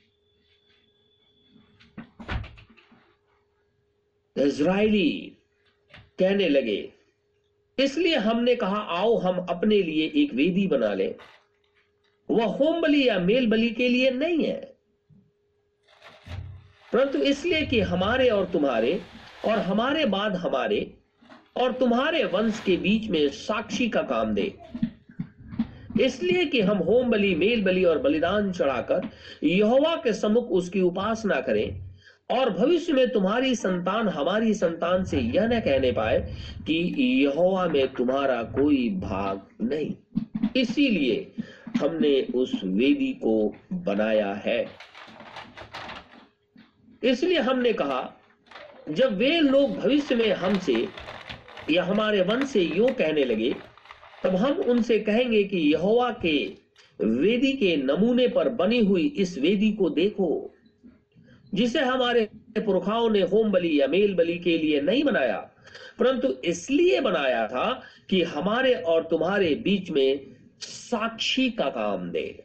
[4.35, 5.09] इज़राइली
[6.19, 6.93] कहने लगे,
[7.77, 11.13] इसलिए हमने कहा, आओ हम अपने लिए एक वेदी बना लें।
[12.29, 14.77] वह होम बलि या मेल बलि के लिए नहीं है।
[16.93, 19.01] परंतु इसलिए कि हमारे और तुम्हारे,
[19.45, 20.93] और हमारे बाद हमारे,
[21.57, 24.53] और तुम्हारे वंश के बीच में साक्षी का काम दे।
[26.01, 29.09] इसलिए कि हम होम बलि, मेल बलि और बलिदान चढ़ाकर
[29.43, 31.87] यहोवा के सम्मुख उसकी उपासना करें,
[32.31, 36.35] और भविष्य में तुम्हारी संतान, हमारी संतान से यह न कहने पाए
[36.67, 36.73] कि
[37.23, 39.95] यहोवा में तुम्हारा कोई भाग नहीं।
[40.55, 41.31] इसीलिए
[41.77, 44.59] हमने उस वेदी को बनाया है।
[47.03, 48.01] इसलिए हमने कहा,
[48.89, 50.87] जब वे लोग भविष्य में हमसे
[51.71, 53.53] या हमारे वंश से यूँ कहने लगे,
[54.23, 56.37] तब हम उनसे कहेंगे कि यहोवा के
[56.99, 60.29] वेदी के नमूने पर बनी हुई इस वेदी को देखो,
[61.53, 65.37] जिसे हमारे पुरखाओं ने होम बलि या मेल बलि के लिए नहीं बनाया,
[65.99, 67.69] परंतु इसलिए बनाया था
[68.09, 72.43] कि हमारे और तुम्हारे बीच में साक्षी का काम दे।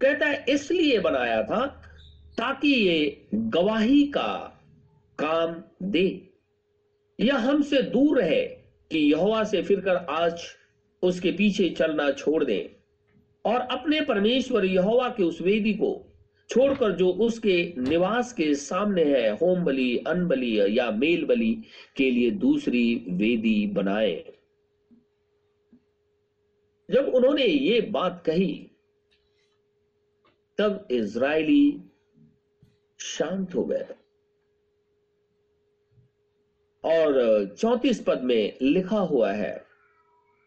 [0.00, 1.66] कहता है, इसलिए बनाया था
[2.38, 4.32] ताकि ये गवाही का
[5.18, 6.28] काम दे।
[7.18, 8.40] या हमसे दूर रहे
[8.90, 10.42] कि यहोवा से फिरकर आज
[11.02, 12.68] उसके पीछे चलना छोड़ दें
[13.44, 16.06] और अपने परमेश्वर यहोवा के उस वेदी को
[16.50, 21.52] छोड़कर जो उसके निवास के सामने है होम बलि अन बलि या मेल बलि
[21.96, 24.24] के लिए दूसरी वेदी बनाए।
[26.90, 28.70] जब उन्होंने ये बात कही,
[30.58, 31.82] तब इज़राइली
[32.98, 33.86] शांत हो गए।
[36.84, 39.64] और चौतीस पद में लिखा हुआ है,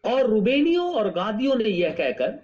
[0.03, 2.39] और रुबेनियों और गादियों ने यह कहकर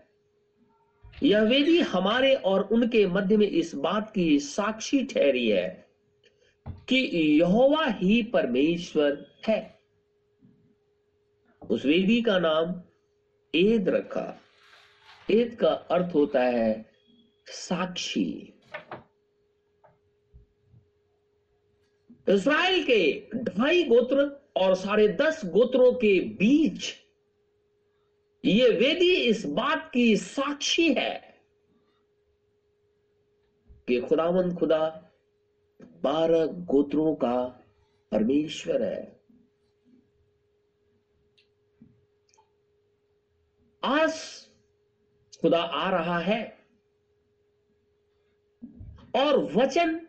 [1.24, 5.90] यह वेदी हमारे और उनके मध्य में इस बात की साक्षी ठहरी है
[6.90, 6.98] कि
[7.40, 9.80] यहोवा ही परमेश्वर है।
[11.62, 12.82] उस वेदी का नाम
[13.56, 14.42] एद रखा।
[15.32, 16.86] एद का अर्थ होता है
[17.48, 18.54] साक्षी।
[22.30, 24.26] इसराइल के ढाई गोत्र
[24.58, 26.94] और साढ़े दस गोत्रों के बीच
[28.46, 31.40] ये वेदी इस बात की साक्षी है
[33.88, 35.12] कि खुदावंद खुदा
[36.04, 37.66] बारह गोत्रों का
[38.12, 39.19] परमेश्वर है।
[43.84, 44.12] आज
[45.42, 46.58] खुदा आ रहा है
[49.16, 50.08] और वचन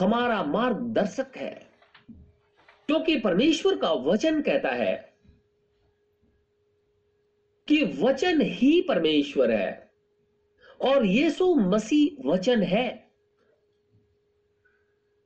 [0.00, 1.70] हमारा मार्गदर्शक है।
[2.86, 5.14] क्योंकि परमेश्वर का वचन कहता है
[7.68, 9.90] कि वचन ही परमेश्वर है
[10.80, 13.12] और यीशु मसीह वचन है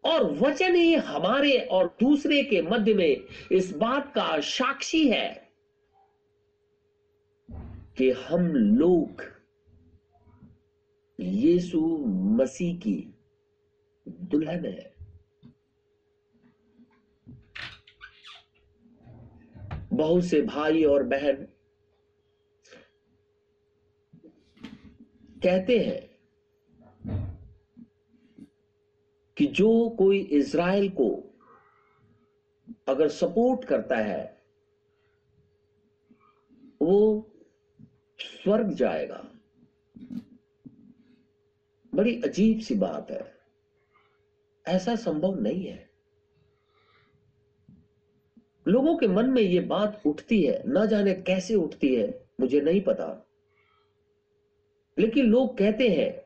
[0.04, 3.16] और वचन ही हमारे और दूसरे के मध्य में
[3.52, 5.41] इस बात का साक्षी है।
[7.96, 9.22] कि हम लोग
[11.20, 11.80] यीशु
[12.38, 13.14] मसीह की
[14.08, 14.90] दुल्हन है।
[19.92, 21.46] बहुत से भाई और बहन
[25.42, 26.00] कहते हैं
[29.36, 31.08] कि जो कोई इज़राइल को
[32.88, 34.42] अगर सपोर्ट करता है,
[36.82, 37.28] वो
[38.22, 39.28] स्वर्ग जाएगा।
[41.94, 43.34] बड़ी अजीब सी बात है।
[44.66, 45.90] ऐसा संभव नहीं है।
[48.68, 52.80] लोगों के मन में ये बात उठती है, ना जाने कैसे उठती है, मुझे नहीं
[52.80, 53.28] पता।
[54.98, 56.22] लेकिन लोग कहते हैं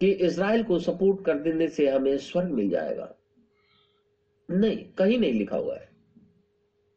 [0.00, 3.14] कि इसराइल को सपोर्ट कर देने से हमें स्वर्ग मिल जाएगा।
[4.50, 5.88] नहीं, कहीं नहीं लिखा हुआ है।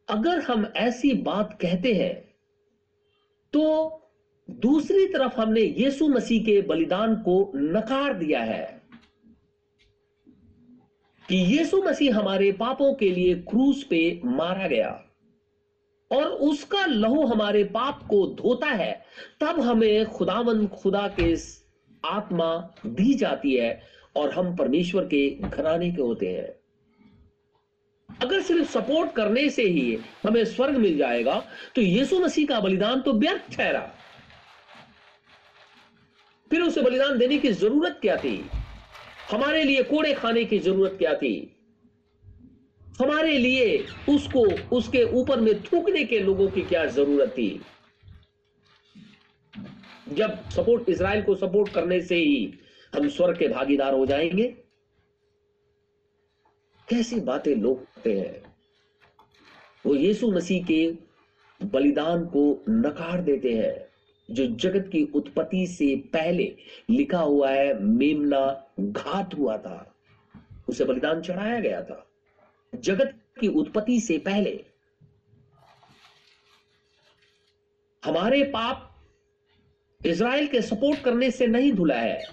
[0.08, 2.34] अगर हम ऐसी बात कहते हैं
[3.52, 3.88] तो
[4.48, 8.82] दूसरी तरफ़ हमने यीशु मसीह के बलिदान को नकार दिया है
[11.24, 14.90] कि यीशु मसीह हमारे पापों के लिए क्रूस पे मारा गया
[16.10, 18.92] और उसका लहू हमारे पाप को धोता है,
[19.40, 21.34] तब हमें खुदावन, खुदा के
[22.04, 23.80] आत्मा दी जाती है
[24.16, 26.48] और हम परमेश्वर के घराने के होते हैं।
[28.08, 31.42] अगर सिर्फ़ सपोर्ट करने से ही हमें स्वर्ग मिल जाएगा
[31.76, 33.90] तो यीशु मसीह का बलिदान तो व्यर्थ ठहरा।
[36.52, 38.46] फिर उसे बलिदान देने की ज़रूरत क्या थी?
[39.30, 41.56] हमारे लिए कोड़े खाने की ज़रूरत क्या थी?
[43.02, 44.40] हमारे लिए उसको,
[44.76, 47.62] उसके ऊपर में थूकने के लोगों की क्या ज़रूरत थी?
[50.08, 52.54] जब सपोर्ट इसराइल को सपोर्ट करने से ही
[52.94, 54.48] हम स्वर्ग के भागीदार हो जाएँगे।
[56.88, 58.56] कैसी बातें लोग करते हैं।
[59.86, 60.92] वो यीशु मसीह के
[61.64, 63.91] बलिदान को नकार देते हैं।
[64.32, 66.56] जो जगत की उत्पत्ति से पहले
[66.90, 69.94] लिखा हुआ है, मेमना घात हुआ था।
[70.68, 72.10] उसे बलिदान चढ़ाया गया था।
[72.74, 74.64] जगत की उत्पत्ति से पहले
[78.04, 78.88] हमारे पाप
[80.06, 82.24] इज़राइल के सपोर्ट करने से नहीं धुला है।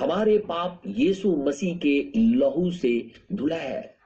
[0.00, 3.96] हमारे पाप यीशु मसीह के लहू से धुला है।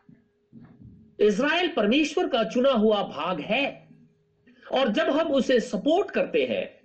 [1.21, 3.89] इज़राइल परमेश्वर का चुना हुआ भाग है।
[4.73, 6.80] और जब हम उसे सपोर्ट करते हैं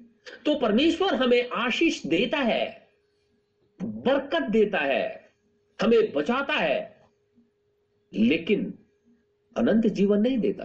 [0.45, 2.87] तो परमेश्वर हमें आशीष देता है,
[3.83, 5.33] बरकत देता है,
[5.81, 7.07] हमें बचाता है,
[8.13, 8.73] लेकिन
[9.57, 10.63] अनंत जीवन नहीं देता।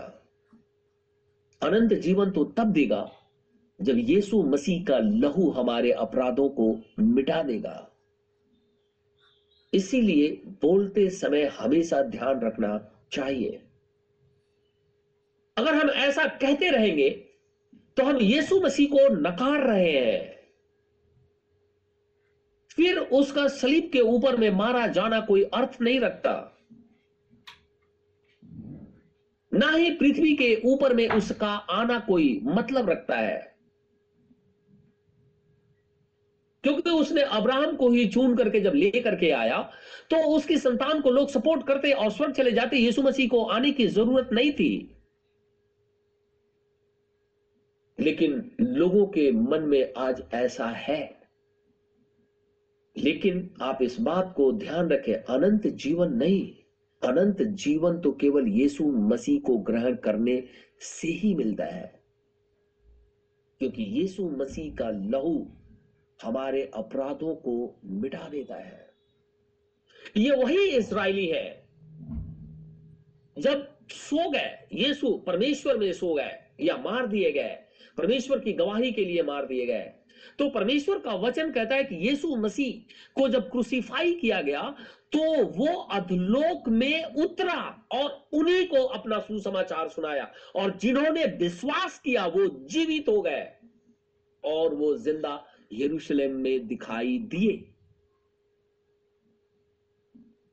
[1.62, 3.12] अनंत जीवन तो तब देगा
[3.80, 7.90] जब यीशु मसीह का लहू हमारे अपराधों को मिटा देगा।
[9.74, 13.62] इसीलिए बोलते समय हमेशा ध्यान रखना चाहिए।
[15.56, 17.10] अगर हम ऐसा कहते रहेंगे
[17.96, 20.38] तो हम यीशु मसीह को नकार रहे हैं।
[22.76, 26.32] फिर उसका सलीब के ऊपर में मारा जाना कोई अर्थ नहीं रखता।
[29.52, 33.38] ना ही पृथ्वी के ऊपर में उसका आना कोई मतलब रखता है।
[36.64, 39.58] क्योंकि उसने अब्राहम को ही चुन करके जब ले करके आया
[40.10, 43.70] तो उसकी संतान को लोग सपोर्ट करते और स्वर्ग चले जाते। यीशु मसीह को आने
[43.70, 44.96] की ज़रूरत नहीं थी।
[48.00, 51.20] लेकिन लोगों के मन में आज ऐसा है।
[52.98, 56.56] लेकिन आप इस बात को ध्यान रखें, अनंत जीवन नहीं।
[57.08, 60.44] अनंत जीवन तो केवल यीशु मसीह को ग्रहण करने
[60.80, 62.02] से ही मिलता है।
[63.58, 65.52] क्योंकि यीशु मसीह का लहू
[66.22, 68.90] हमारे अपराधों को मिटा देता है।
[70.16, 71.66] ये वही इसराइली है।
[73.38, 77.58] जब सो गए, यीशु परमेश्वर में सो गए या मार दिए गए
[77.98, 79.92] परमेश्वर की गवाही के लिए मार दिए गए।
[80.38, 84.62] तो परमेश्वर का वचन कहता है कि यीशु मसीह को जब क्रूसीफाई किया गया
[85.12, 87.60] तो वो अधलोक में उतरा
[87.92, 93.48] और उन्हीं को अपना सुसमाचार सुनाया और जिन्होंने विश्वास किया, वो जीवित हो गए
[94.44, 97.52] और वो ज़िंदा यरूशलेम में दिखाई दिए।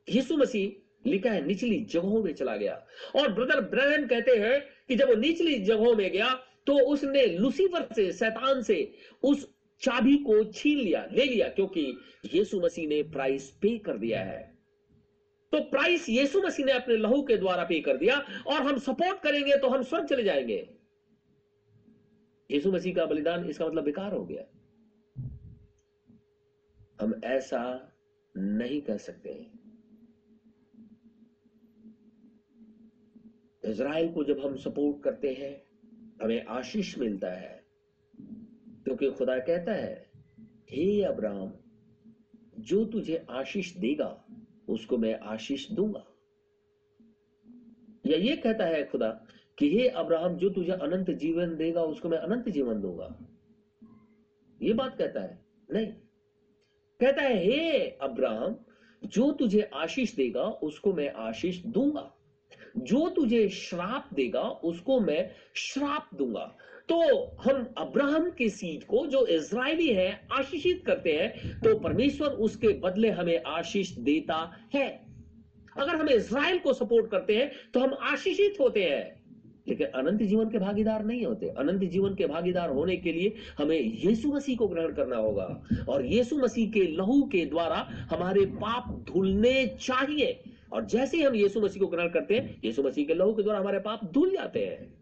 [0.07, 2.73] यीशु मसीह लिखा है, निचली जगहों में चला गया।
[3.15, 6.27] और ब्रदर ब्रहन कहते हैं कि जब वो निचली जगहों में गया
[6.67, 8.93] तो उसने लुसीफर से, शैतान से
[9.23, 11.97] उस चाबी को छीन लिया, ले लिया, क्योंकि
[12.33, 14.57] यीशु मसीह ने प्राइस पे कर दिया है।
[15.51, 19.19] तो प्राइस यीशु मसीह ने अपने लहू के द्वारा पे कर दिया, और हम सपोर्ट
[19.19, 20.69] करेंगे तो हम स्वर्ग चले जाएँगे।
[22.51, 24.43] यीशु मसीह का बलिदान इसका मतलब बेकार हो गया।
[27.01, 27.91] हम ऐसा
[28.37, 29.29] नहीं कर सकते।
[33.63, 35.66] इज़राइल को जब हम सपोर्ट करते हैं
[36.21, 37.63] हमें आशीष मिलता है,
[38.83, 40.11] क्योंकि खुदा कहता है,
[40.69, 41.53] हे अब्राहम,
[42.59, 44.25] जो तुझे आशीष देगा,
[44.69, 46.05] उसको मैं आशीष दूँगा।
[48.05, 49.25] या ये कहता है खुदा
[49.59, 53.19] कि, हे अब्राहम, जो तुझे अनंत जीवन देगा, उसको मैं अनंत जीवन दूँगा।
[54.61, 55.87] ये बात कहता है, नहीं।
[56.99, 58.65] कहता है, हे अब्राहम,
[59.03, 62.16] जो तुझे आशीष देगा, उसको मैं आशीष दूँगा।
[62.77, 66.55] जो तुझे श्राप देगा, उसको मैं श्राप दूँगा।
[66.89, 66.97] तो
[67.41, 73.09] हम अब्राहम के सीज को, जो इज़राइली है, आशीषित करते हैं तो परमेश्वर उसके बदले
[73.09, 74.39] हमें आशीष देता
[74.73, 74.87] है।
[75.79, 79.17] अगर हम इज़राइल को सपोर्ट करते हैं तो हम आशीषित होते हैं।
[79.67, 83.79] लेकिन अनंत जीवन के भागीदार नहीं होते। अनंत जीवन के भागीदार होने के लिए हमें
[83.79, 89.05] यीशु मसीह को ग्रहण करना होगा। और यीशु मसीह के लहू के द्वारा हमारे पाप
[89.07, 90.39] धुलने चाहिए।
[90.73, 93.43] और जैसे ही हम यीशु मसीह को ग्रहण करते हैं, यीशु मसीह के लहू के
[93.43, 94.95] द्वारा हमारे पाप धुल जाते हैं।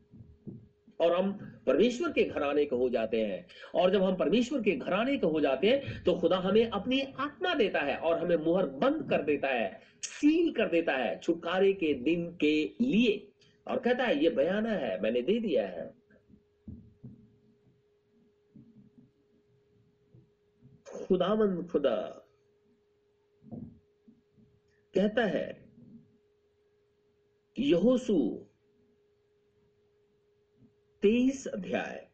[1.00, 1.32] और हम
[1.68, 3.46] परमेश्वर के घराने के हो जाते हैं।
[3.76, 7.54] और जब हम परमेश्वर के घराने के हो जाते हैं तो खुदा हमें अपनी आत्मा
[7.56, 11.94] देता है और हमें मुहर बंद कर देता है, सील कर देता है छुटकारे के
[11.94, 13.32] दिन के लिए।
[13.68, 15.94] और कहता है, ये बयाना है, मैंने दे दिया है।
[21.08, 22.25] खुदावंद खुदा
[24.96, 25.48] कहता है,
[27.56, 28.18] यहोसू,
[31.02, 32.08] तेईस अध्याय,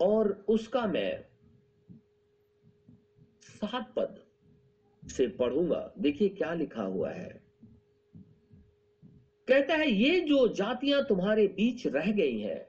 [0.00, 1.24] और उसका मैं
[3.40, 4.20] सात पद
[5.02, 7.28] से पढ़ूँगा। देखिए क्या लिखा हुआ है।
[9.48, 12.60] कहता है, ये जो जातियाँ तुम्हारे बीच रह गई हैं,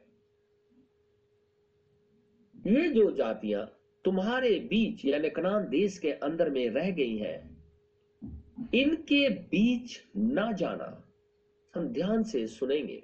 [2.68, 3.66] ये जो जातियाँ
[4.06, 7.47] तुम्हारे बीच, यानी कनान देश के अंदर में रह गई हैं
[8.74, 11.04] इनके बीच ना जाना
[11.76, 13.04] हम ध्यान से सुनेंगे।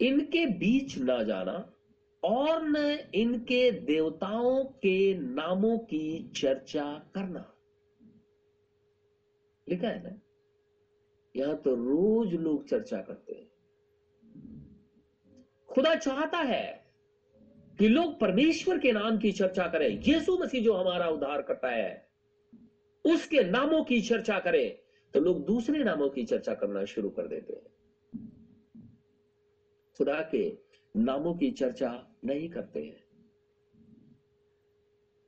[0.00, 1.72] इनके बीच ना जाना
[2.24, 2.76] और न
[3.14, 7.54] इनके देवताओं के नामों की चर्चा करना।
[9.68, 10.20] लिखा है ना?
[11.36, 13.50] यहाँ तो रोज लोग चर्चा करते हैं।
[15.68, 16.84] खुदा चाहता है
[17.78, 22.13] कि लोग परमेश्वर के नाम की चर्चा करें। यीशु मसीह जो हमारा उद्धार करता है।
[23.04, 24.76] उसके नामों की चर्चा करें
[25.14, 27.72] तो लोग दूसरे नामों की चर्चा करना शुरू कर देते हैं।
[29.98, 30.46] खुदा के
[30.94, 31.90] नामों की चर्चा
[32.24, 33.02] नहीं करते हैं।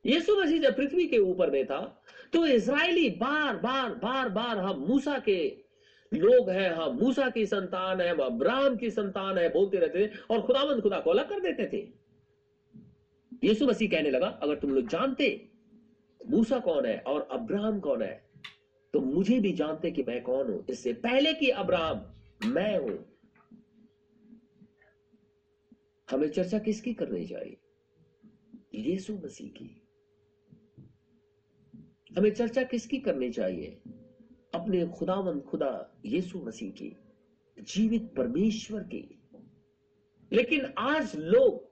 [0.05, 1.79] यीशु मसीह जब पृथ्वी के ऊपर में था
[2.33, 5.37] तो इसराइली बार बार बार बार हम मूसा के
[6.11, 10.11] लोग हैं, हम मूसा की संतान है, हम अब्राहम की संतान है, बोलते रहते थे
[10.29, 11.81] और खुदावंद खुदा को अलग कर देते थे।
[13.43, 15.27] यीशु मसीह कहने लगा, अगर तुम लोग जानते
[16.27, 18.29] मूसा कौन है और अब्राहम कौन है?
[18.93, 22.13] तो मुझे भी जानते कि मैं कौन हूँ। इससे पहले कि अब्राहम,
[22.45, 23.05] मैं हूँ।
[26.11, 27.57] हमें चर्चा किसकी करनी चाहिए?
[28.73, 29.81] यीशु मसीह की।
[32.17, 33.81] हमें चर्चा किसकी करनी चाहिए?
[34.53, 36.97] अपने खुदावंद खुदा यीशु मसीह की,
[37.59, 39.19] जीवित परमेश्वर की।
[40.33, 41.66] लेकिन आज लोग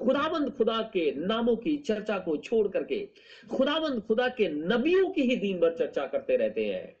[0.00, 3.08] खुदाबंद खुदा के नामों की चर्चा को छोड़ करके
[3.50, 6.96] खुदाबंद खुदा के नबियों की ही दिन भर चर्चा करते रहते हैं।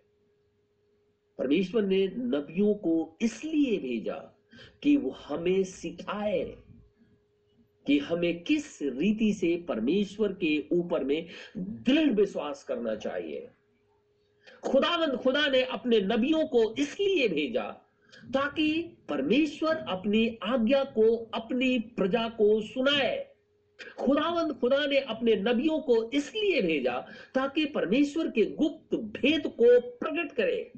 [1.38, 4.16] परमेश्वर ने नबियों को इसलिए भेजा
[4.82, 6.56] कि वो हमें सिखाए
[7.86, 11.26] कि हमें किस रीति से परमेश्वर के ऊपर में
[11.58, 13.48] दृढ़ विश्वास करना चाहिए।
[14.62, 22.28] खुदावंद खुदा ने अपने नबियों को इसलिए भेजा ताकि परमेश्वर अपनी आज्ञा को, अपनी प्रजा
[22.28, 23.30] को सुनाए।
[23.98, 30.32] खुदावंद खुदा ने अपने नबियों को इसलिए भेजा ताकि परमेश्वर के गुप्त भेद को प्रकट
[30.32, 30.72] करे।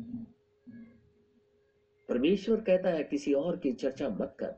[2.09, 4.55] परमेश्वर कहता है, किसी और की चर्चा मत कर।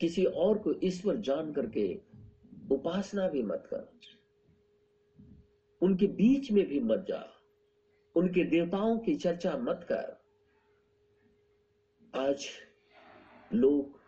[0.00, 2.00] किसी और को ईश्वर जान करके
[2.70, 3.92] उपासना भी मत कर।
[5.82, 7.28] उनके बीच में भी मत जा।
[8.16, 10.25] उनके देवताओं की चर्चा मत कर।
[12.16, 12.48] आज
[13.54, 14.00] लोग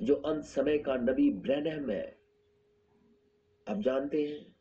[0.00, 2.18] जो अंत समय का नबी ब्रैनहम है,
[3.68, 4.56] आप जानते हैं,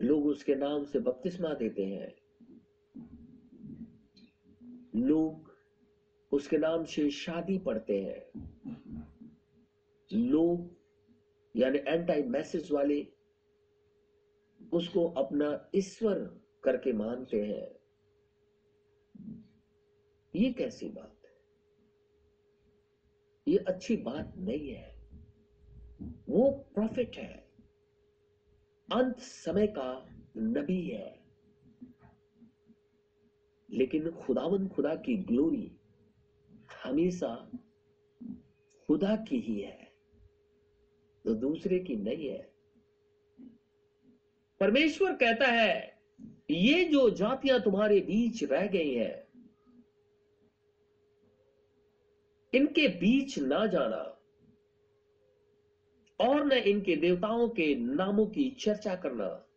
[0.00, 2.14] लोग उसके नाम से बपतिस्मा देते हैं।
[4.96, 5.56] लोग
[6.32, 8.50] उसके नाम से शादी पढ़ते हैं।
[10.12, 10.76] लोग,
[11.56, 13.06] यानी एंटी मैसेज वाले,
[14.72, 17.82] उसको अपना ईश्वर करके मानते हैं।
[20.36, 21.21] ये कैसी बात?
[23.48, 25.02] ये अच्छी बात नहीं है।
[26.28, 27.48] वो प्रॉफिट है।
[28.92, 31.22] अंत समय का नबी है।
[33.70, 35.76] लेकिन खुदावन खुदा की ग्लोरी
[36.84, 37.50] हमेशा
[38.86, 39.92] खुदा की ही है।
[41.24, 42.52] तो दूसरे की नहीं है।
[44.60, 46.02] परमेश्वर कहता है,
[46.50, 49.21] ये जो जातियाँ तुम्हारे बीच रह गई हैं
[52.54, 54.18] इनके बीच ना जाना
[56.20, 59.48] और न इनके देवताओं के नामों की चर्चा करना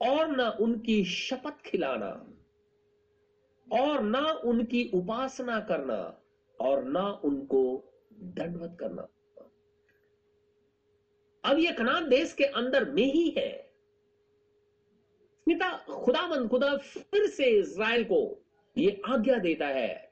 [0.00, 2.36] और न उनकी शपथ खिलाना
[3.80, 6.22] और ना उनकी उपासना करना
[6.60, 9.08] और ना उनको दंडवत करना।
[11.44, 13.50] अब ये कनान देश के अंदर में ही है।
[15.46, 18.42] पिता खुदामंद खुदा फिर से इज़राइल को
[18.78, 20.09] ये आज्ञा देता है।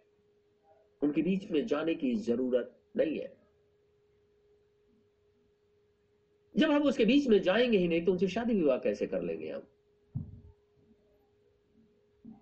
[1.03, 3.37] उनके बीच में जाने की ज़रूरत नहीं है।
[6.57, 9.51] जब हम उसके बीच में जाएँगे ही नहीं तो उनसे शादी विवाह कैसे कर लेंगे
[9.51, 9.63] हम?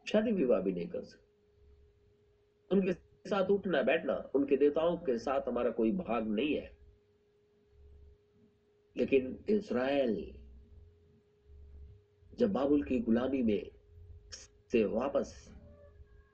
[0.09, 1.27] शादी विवाह भी नहीं कर सकते।
[2.77, 2.93] उनके
[3.29, 6.77] साथ उठना बैठना, उनके देवताओं के साथ हमारा कोई भाग नहीं है।
[8.97, 10.35] लेकिन इज़राइल
[12.39, 13.71] जब बाबुल की गुलामी में
[14.73, 15.55] से वापस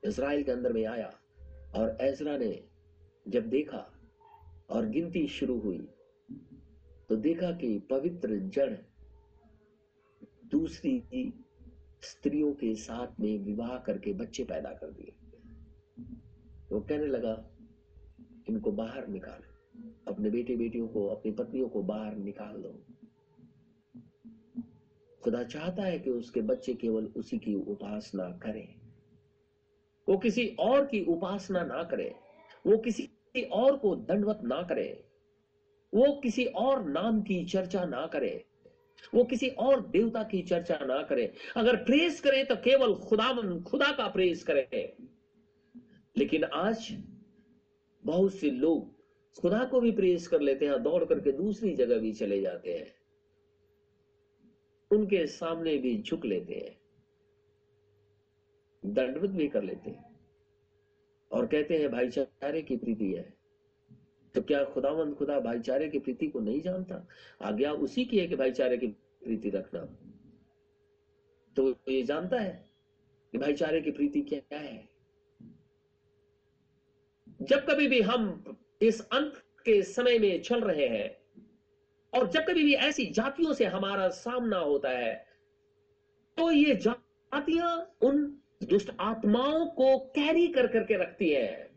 [0.05, 1.22] इसराइल के अंदर में आया
[1.75, 2.65] और एजरा ने
[3.29, 3.93] जब देखा
[4.71, 5.79] और गिनती शुरू हुई
[7.09, 8.77] तो देखा कि पवित्र जड़
[10.45, 11.33] दूसरी
[12.03, 15.13] स्त्रियों के साथ में विवाह करके बच्चे पैदा कर दिए।
[16.73, 17.51] वो कहने लगा,
[18.49, 19.43] इनको बाहर निकाल,
[20.09, 22.85] अपने बेटे बेटियों को, अपनी पत्नियों को बाहर निकाल दो।
[25.23, 28.82] खुदा चाहता है कि उसके बच्चे केवल उसी की उपासना करें।
[30.09, 32.15] वो किसी और की उपासना ना करे,
[32.67, 35.05] वो किसी और को दंडवत ना करे,
[35.95, 38.45] वो किसी और नाम की चर्चा ना करे,
[39.15, 43.33] वो किसी और देवता की चर्चा ना करे। अगर प्रेस करे तो केवल खुदा
[43.63, 44.97] खुदा का प्रेस करे।
[46.17, 47.03] लेकिन आज
[48.05, 48.93] बहुत से लोग
[49.41, 52.95] खुदा को भी प्रेस कर लेते हैं, दौड़ करके दूसरी जगह भी चले जाते हैं।
[54.91, 56.82] उनके सामने भी झुक लेते हैं।
[58.87, 60.17] दंडवत भी कर लेते हैं।
[61.33, 63.35] और कहते हैं, भाईचारे की प्रीति है।
[64.35, 67.09] तो क्या खुदावंद खुदा भाईचारे की प्रीति को नहीं जानता?
[67.43, 69.85] आज्ञा उसी की है कि भाईचारे की प्रीति रखना।
[71.57, 72.65] तो ये जानता है
[73.33, 74.89] कि भाईचारे की प्रीति क्या है।
[77.43, 78.45] जब कभी भी हम
[78.83, 79.33] इस अंत
[79.65, 81.23] के समय में चल रहे हैं,
[82.13, 85.15] और जब कभी भी ऐसी जातियों से हमारा सामना होता है
[86.39, 91.71] तो ये जातियाँ उन दुष्ट आत्माओं को कैरी कर करके रखती है।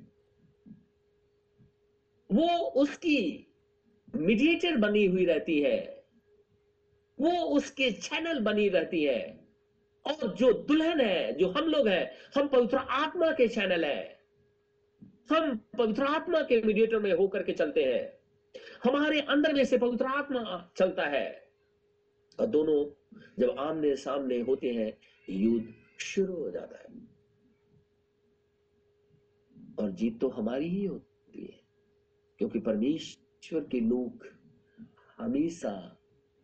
[2.31, 3.47] वो उसकी
[4.15, 6.05] मीडिएटर बनी हुई रहती है।
[7.19, 9.47] वो उसके चैनल बनी रहती है।
[10.05, 14.19] और जो दुल्हन है, जो हम लोग हैं, हम पवित्र आत्मा के चैनल है।
[15.29, 18.15] हम पवित्र आत्मा के मीडिएटर में होकर के चलते हैं।
[18.83, 21.47] हमारे अंदर में से पवित्र आत्मा चलता है।
[22.39, 22.85] और दोनों
[23.39, 24.97] जब आमने सामने होते हैं,
[25.29, 27.07] युद्ध शुरू हो जाता है।
[29.79, 31.61] और जीत तो हमारी ही होती है,
[32.39, 34.27] क्योंकि परमेश्वर के लोग
[35.17, 35.97] हमेशा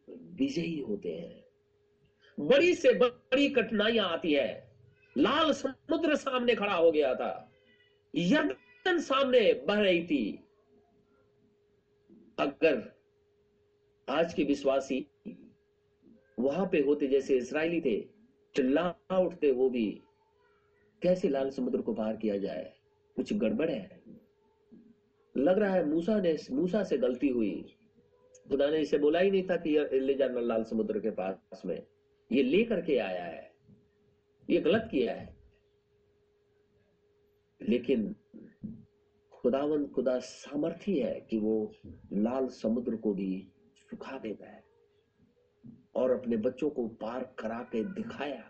[0.10, 4.72] विजयी होते हैं। बड़ी से बड़ी कठिनाइयाँ आती है।
[5.18, 7.52] लाल समुद्र सामने खड़ा हो गया था।
[8.16, 10.44] यर्दन सामने बह रही थी।
[12.40, 13.00] अगर
[14.10, 15.06] आज के विश्वासी
[16.40, 18.21] वहाँ पे होते जैसे इसराइली थे
[18.56, 20.02] चिल्ला उठते वो भी,
[21.02, 22.74] कैसे लाल समुद्र को पार किया जाए?
[23.16, 24.02] कुछ गड़बड़ है?
[25.38, 27.76] लग रहा है मूसा ने, मूसा से गलती हुई।
[28.50, 31.84] खुदा ने इसे बोला ही नहीं था कि ले जाना लाल समुद्र के पास में।
[32.32, 33.52] ये ले करके आया है।
[34.50, 35.36] ये गलत किया है।
[37.62, 38.16] लेकिन
[39.32, 41.72] खुदावन खुदा सामर्थ्य है कि वो
[42.14, 43.52] लाल समुद्र को भी
[43.90, 44.61] सुखा देता है
[45.96, 48.44] और अपने बच्चों को पार करा के दिखाया।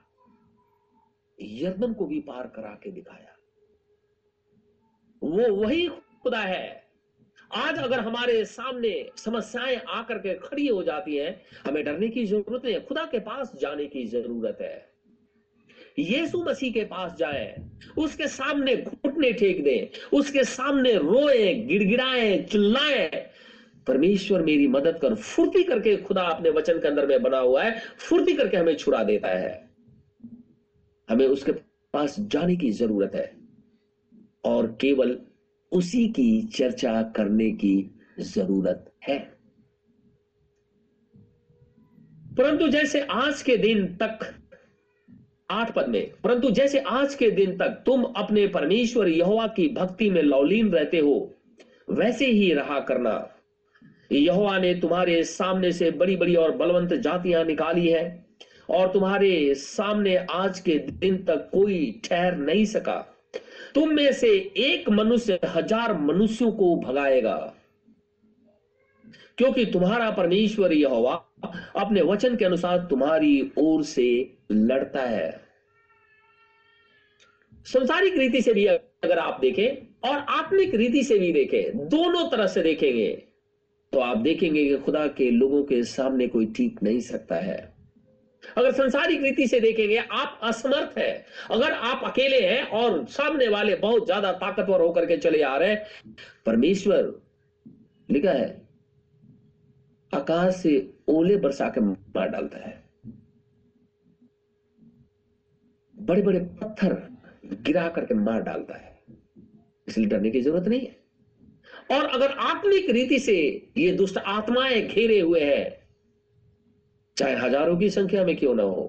[1.42, 3.36] यर्दन को भी पार करा के दिखाया।
[5.24, 5.88] वो वही
[6.24, 6.92] खुदा है।
[7.56, 12.62] आज अगर हमारे सामने समस्याएँ आकर के खड़ी हो जाती है, हमें डरने की ज़रूरत
[12.66, 14.92] नहीं है। खुदा के पास जाने की ज़रूरत है।
[16.00, 23.31] यीशु मसीह के पास जाए, उसके सामने घुटने टेक दें, उसके सामने रोए, गिड़गिड़ाए, चिल्लाए
[23.88, 27.80] परमेश्वर मेरी मदद कर। फुर्ती करके खुदा अपने वचन के अंदर में बना हुआ है।
[28.10, 29.70] फुर्ती करके हमें छुड़ा देता है।
[31.10, 31.52] हमें उसके
[31.94, 33.42] पास जाने की ज़रूरत है।
[34.46, 35.22] और केवल
[35.72, 39.38] उसी की चर्चा करने की ज़रूरत है।
[42.38, 44.36] परंतु जैसे आज के दिन तक,
[45.52, 50.10] आठ पद में, परंतु जैसे आज के दिन तक तुम अपने परमेश्वर यहोवा की भक्ति
[50.10, 51.34] में लौलीन रहते हो,
[51.90, 53.36] वैसे ही रहा करना।
[54.12, 58.04] यहोवा ने तुम्हारे सामने से बड़ी बड़ी और बलवंत जातियाँ निकाली है
[58.70, 63.00] और तुम्हारे सामने आज के दिन तक कोई ठहर नहीं सका।
[63.76, 67.38] तुम में से एक मनुष्य हज़ार मनुष्यों को भगाएगा।
[69.38, 71.14] क्योंकि तुम्हारा परमेश्वर यहोवा
[71.76, 75.30] अपने वचन के अनुसार तुम्हारी ओर से लड़ता है।
[77.66, 82.48] संसारिक रीति से भी अगर आप देखें और आत्मिक रीति से भी देखें, दोनों तरह
[82.48, 83.24] से देखेंगे।
[83.94, 87.60] तो आप देखेंगे कि खुदा के लोगों के सामने कोई ठीक नहीं सकता है।
[88.58, 93.76] अगर संसारिक रीति से देखेंगे, आप असमर्थ है। अगर आप अकेले हैं और सामने वाले
[93.76, 95.86] बहुत ज़्यादा ताकतवर होकर के चले आ रहे हैं,
[96.46, 97.14] परमेश्वर
[98.10, 98.50] लिखा है,
[100.14, 100.74] आकाश से
[101.10, 102.80] ओले बरसा के मार डालता है।
[105.98, 106.94] बड़े बड़े पत्थर
[107.62, 108.90] गिरा करके मार डालता है।
[109.88, 111.00] इसलिए डरने की ज़रूरत नहीं है।
[111.92, 113.36] और अगर आत्मिक रीति से
[113.78, 115.78] ये दुष्ट आत्माएँ घेरे हुए हैं,
[117.18, 118.84] चाहे हज़ारों की संख्या में क्यों ना हो,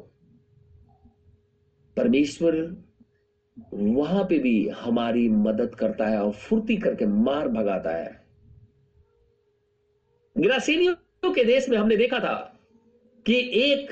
[1.97, 2.55] परमेश्वर
[3.75, 8.21] वहाँ पे भी हमारी मदद करता है और फुर्ती करके मार भगाता है।
[10.37, 12.35] गिरासीनियों के देश में हमने देखा था
[13.27, 13.91] कि एक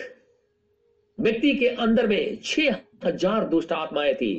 [1.18, 4.32] व्यक्ति के अंदर में छह हज़ार दुष्ट आत्माएँ थी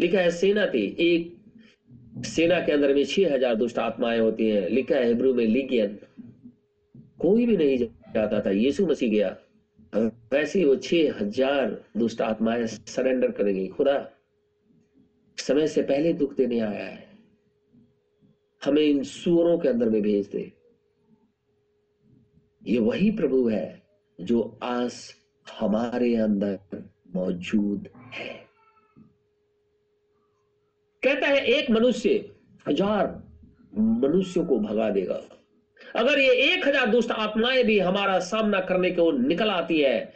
[0.00, 1.35] लिखा है सेना थी, एक
[2.16, 5.98] सेना के अंदर में छह हज़ार दुष्ट आत्माएँ होती हैं, लिखा है हिब्रू में लीगियन।
[7.20, 7.78] कोई भी नहीं
[8.14, 9.36] जाता था, यीशु मसीह गया।
[10.32, 13.98] वैसे वो छह हज़ार दुष्ट आत्माएँ सरेंडर करेंगी। खुदा,
[15.38, 17.04] समय से पहले दुख देने आया है।
[18.62, 20.52] हमें इन सुअरों के अंदर में भेज दे।
[22.62, 23.82] ये वही प्रभु है
[24.18, 25.14] जो आस
[25.46, 26.82] हमारे अंदर
[27.16, 28.45] मौजूद है।
[31.06, 32.24] कहता है, एक मनुष्य
[32.68, 33.22] हज़ार
[33.78, 35.20] मनुष्यों को भगा देगा।
[35.96, 40.14] अगर ये एक हज़ार दुष्ट आत्माएँ भी हमारा सामना करने को निकल आती है,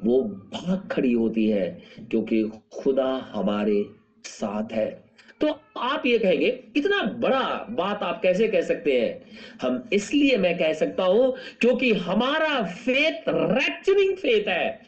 [0.00, 2.42] वो भाग खड़ी होती है, क्योंकि
[2.74, 3.84] खुदा हमारे
[4.24, 5.10] साथ है।
[5.40, 9.22] तो आप ये कहेंगे, इतना बड़ा बात आप कैसे कह सकते हैं?
[9.62, 14.80] हम इसलिए मैं कह सकता हूँ, क्योंकि हमारा फेथ रैप्चरिंग फेथ है।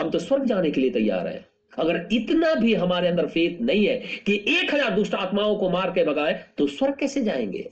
[0.00, 3.86] हम तो स्वर्ग जाने के लिए तैयार है। अगर इतना भी हमारे अंदर फेथ नहीं
[3.86, 3.96] है
[4.26, 7.68] कि एक हज़ार दुष्ट आत्माओं को मार के भगाए तो स्वर्ग कैसे जाएँगे?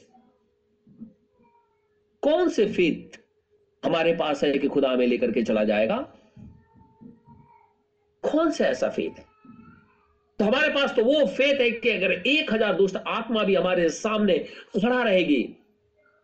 [2.22, 3.18] कौन से फेथ
[3.82, 5.96] हमारे पास है कि खुदा में लेकर के चला जाएगा?
[8.22, 9.24] कौन सा ऐसा फेथ है?
[10.38, 13.88] तो हमारे पास तो वो फेत है कि अगर एक हज़ार दुष्ट आत्मा भी हमारे
[13.88, 15.56] सामने खड़ा रहेगी,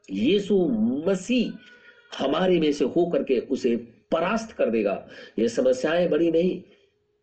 [0.09, 0.57] यीशु
[1.07, 3.77] मसीह हमारे में से होकर के उसे
[4.13, 4.95] परास्त कर देगा।
[5.39, 6.61] ये समस्याएँ बड़ी नहीं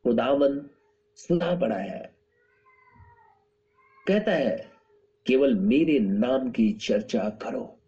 [0.07, 0.69] खुदावन
[1.15, 2.13] सुधा पड़ा है।
[4.07, 4.71] कहता है,
[5.25, 7.79] केवल मेरे नाम की चर्चा करो।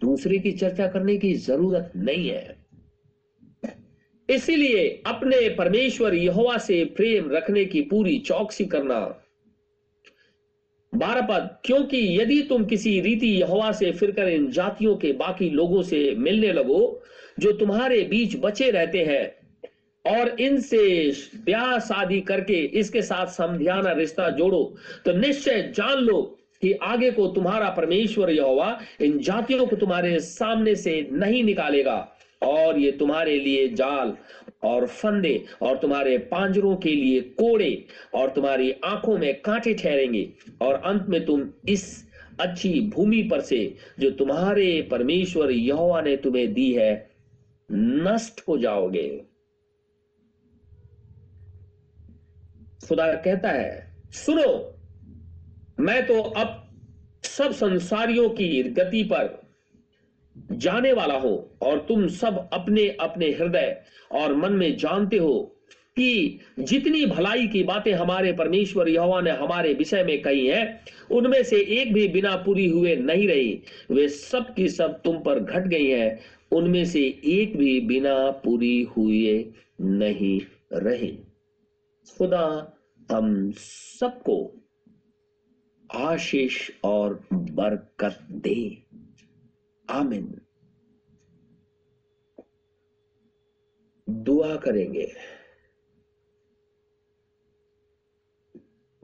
[0.00, 2.66] दूसरे की चर्चा करने की ज़रूरत नहीं है।
[4.30, 9.22] इसीलिए अपने परमेश्वर यहोवा से प्रेम रखने की पूरी चौकसी करना।
[10.94, 15.82] बारह पद क्योंकि यदि तुम किसी रीति यहोवा से फिरकर इन जातियों के बाकी लोगों
[15.82, 17.02] से मिलने लगो,
[17.38, 19.35] जो तुम्हारे बीच बचे रहते हैं
[20.06, 24.62] और इनसे ब्याह शादी करके इसके साथ समझाना रिश्ता जोड़ो।
[25.04, 26.20] तो निश्चय जान लो
[26.62, 32.78] कि आगे को तुम्हारा परमेश्वर यहोवा इन जातियों को तुम्हारे सामने से नहीं निकालेगा। और
[32.78, 34.12] ये तुम्हारे लिए जाल
[34.62, 40.28] और फंदे और तुम्हारे पांजरों के लिए कोड़े और तुम्हारी आँखों में कांटे ठहरेंगे।
[40.62, 41.86] और अंत में तुम इस
[42.40, 47.10] अच्छी भूमि पर से जो तुम्हारे परमेश्वर यहोवा ने तुम्हें दी है,
[47.72, 49.08] नष्ट हो जाओगे।
[52.88, 54.72] खुदा कहता है, सुनो,
[55.80, 56.62] मैं तो अब
[57.24, 59.42] सब संसारियों की गति पर
[60.52, 63.82] जाने वाला हो और तुम सब अपने अपने हृदय
[64.12, 65.52] और मन में जानते हो
[65.98, 70.80] कि जितनी भलाई की बातें हमारे परमेश्वर यहोवा ने हमारे विषय में कही हैं,
[71.10, 75.40] उनमें से एक भी बिना पूरी हुए नहीं रही। वे सब की सब तुम पर
[75.40, 76.20] घट गई हैं,
[76.52, 80.40] उनमें से एक भी बिना पूरी हुए नहीं
[80.72, 81.18] रही।
[82.18, 82.75] खुदा
[83.12, 84.62] हम सबको
[85.94, 88.86] आशीष और बरकत दे।
[89.90, 90.40] आमिन।
[94.08, 95.14] दुआ करेंगे।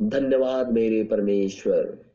[0.02, 2.10] धन्यवाद मेरे परमेश्वर।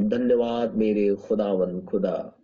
[0.00, 2.35] धन्यवाद मेरे खुदावन खुदा।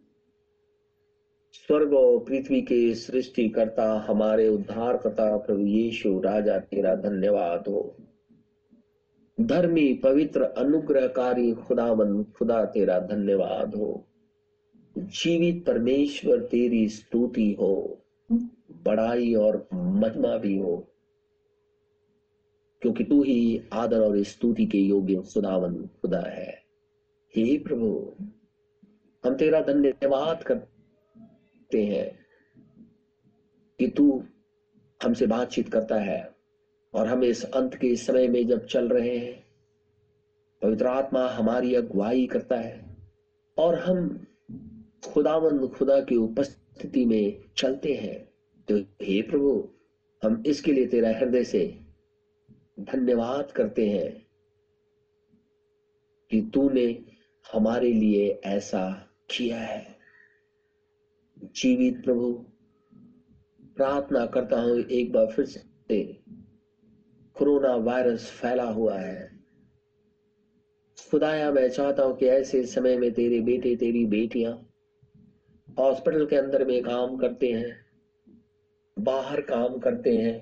[1.53, 7.97] स्वर्ग और पृथ्वी के सृष्टि करता हमारे उद्धार करता प्रभु यीशु राजा तेरा धन्यवाद हो।
[9.41, 14.07] धर्मी, पवित्र, अनुग्रहकारी खुदावन, खुदा तेरा धन्यवाद हो।
[14.99, 17.99] जीवित परमेश्वर तेरी स्तुति हो।
[18.85, 20.89] बड़ाई और महिमा भी हो।
[22.83, 26.63] क्योंकि तू ही आदर और स्तुति के योग्य खुदावन खुदा है।
[27.37, 28.13] हे प्रभु,
[29.25, 30.72] हम तेरा धन्यवाद करते
[31.79, 32.19] हैं
[33.79, 34.25] कि तू
[35.03, 36.35] हमसे बातचीत करता है
[36.95, 39.45] और हम इस अंत के समय में जब चल रहे हैं,
[40.63, 42.97] पवित्र आत्मा हमारी अगुवाई करता है
[43.59, 44.27] और हम
[45.09, 48.29] खुदावन खुदा की उपस्थिति में चलते हैं।
[48.69, 49.69] तो हे प्रभु,
[50.25, 51.79] हम इसके लिए तेरा हृदय से
[52.81, 54.27] धन्यवाद करते हैं
[56.31, 57.05] कि तूने
[57.53, 59.92] हमारे लिए ऐसा किया है।
[61.57, 62.33] जीवित प्रभु,
[63.77, 66.03] प्रार्थना करता हूँ एक बार फिर से,
[67.37, 69.31] कोरोना वायरस फैला हुआ है।
[71.11, 74.53] खुदाया, मैं चाहता हूँ कि ऐसे समय में तेरे बेटे, तेरी बेटियाँ
[75.79, 77.77] हॉस्पिटल के अंदर में काम करते हैं,
[78.97, 80.35] बाहर काम करते हैं।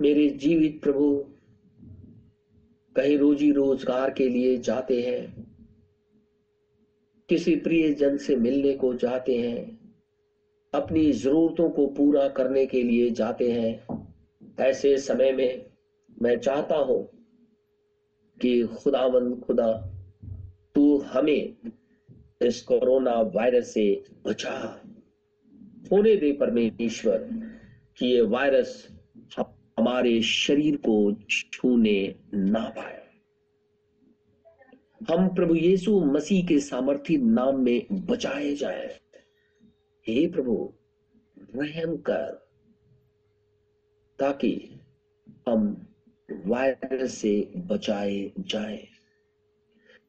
[0.00, 1.12] मेरे जीवित प्रभु
[2.96, 5.46] कहीं रोजी रोज़गार के लिए जाते हैं,
[7.28, 9.79] किसी प्रिय जन से मिलने को जाते हैं।
[10.72, 14.04] अपनी जरूरतों को पूरा करने के लिए जाते हैं।
[14.60, 15.66] ऐसे समय में
[16.22, 17.08] मैं चाहता हूँ
[18.40, 19.72] कि खुदावंद खुदा,
[20.74, 21.56] तू हमें
[22.42, 24.82] इस कोरोना वायरस से बचा।
[25.92, 27.18] होने दे परमेश्वर
[27.98, 28.88] कि ये वायरस
[29.38, 33.00] हमारे शरीर को छूने ना पाए।
[35.10, 39.00] हम प्रभु यीशु मसीह के सामर्थ्य नाम में बचाए जाए।
[40.06, 40.72] हे प्रभु
[41.56, 42.48] रहम कर
[44.18, 44.80] ताकि
[45.48, 45.86] हम
[46.46, 48.88] वायरस से बचाए जाए।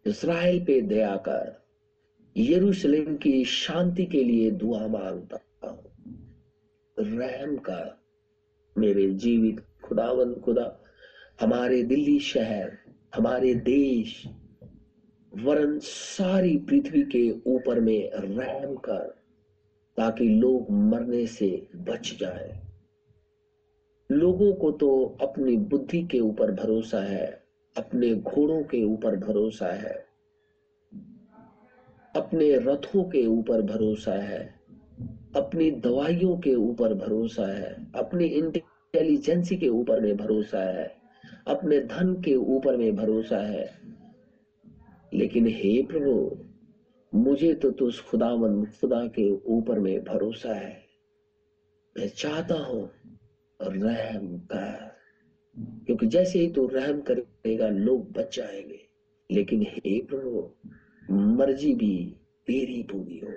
[0.05, 1.65] इसराइल पे दया कर,
[2.37, 5.93] यरूशलेम की शांति के लिए दुआ माँगता हूँ।
[6.99, 8.01] रहम कर,
[8.77, 10.83] मेरे जीवित खुदावन खुदा,
[11.41, 12.77] हमारे दिल्ली शहर,
[13.15, 14.25] हमारे देश,
[15.37, 19.20] वरन सारी पृथ्वी के ऊपर में रहम कर।
[19.97, 22.61] ताकि लोग मरने से बच जाए।
[24.11, 27.43] लोगों को तो अपनी बुद्धि के ऊपर भरोसा है,
[27.77, 30.05] अपने घोड़ों के ऊपर भरोसा है,
[32.15, 34.59] अपने रथों के ऊपर भरोसा है,
[35.35, 40.95] अपनी दवाइयों के ऊपर भरोसा है, अपनी इंटेलिजेंसी के ऊपर में भरोसा है,
[41.47, 43.81] अपने धन के ऊपर में भरोसा है।
[45.13, 46.37] लेकिन हे प्रभु
[47.15, 50.83] मुझे तो तुझ खुदावन, खुदा के ऊपर में भरोसा है।
[51.97, 52.91] मैं चाहता हूँ
[53.61, 54.91] रहम कर।
[55.59, 58.79] क्योंकि जैसे ही तू रहम करेगा, लोग बच जाएँगे।
[59.31, 60.53] लेकिन हे प्रभु,
[61.13, 62.15] मर्ज़ी भी
[62.47, 63.31] तेरी पूरी हो।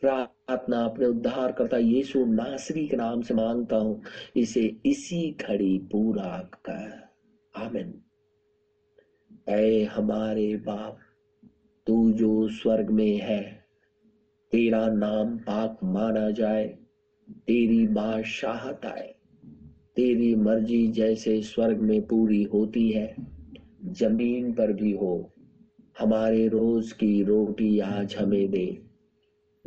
[0.00, 4.02] प्रार्थना अपने उद्धार करता यीशु नासरी के नाम से माँगता हूँ,
[4.36, 7.08] इसे इसी घड़ी पूरा कर।
[7.56, 8.02] आमिन।
[9.48, 10.98] ऐ हमारे बाप
[11.88, 13.64] तू जो स्वर्ग में है,
[14.52, 16.78] तेरा नाम पाक माना जाए,
[17.30, 19.14] तेरी बादशाहत आए।
[19.96, 23.14] तेरी मर्ज़ी जैसे स्वर्ग में पूरी होती है,
[23.84, 25.32] ज़मीन पर भी हो।
[25.98, 28.78] हमारे रोज की रोटी आज हमें दे।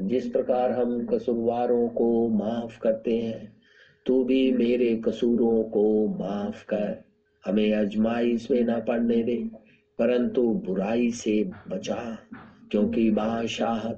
[0.01, 3.57] जिस प्रकार हम कसूरवारों को माफ़ करते हैं,
[4.05, 7.03] तू भी मेरे कसूरों को माफ़ कर।
[7.45, 9.60] हमें अजमाइश में ना पड़ने दे।
[10.01, 12.17] परंतु बुराई से बचा
[12.71, 13.89] क्योंकि बादशाह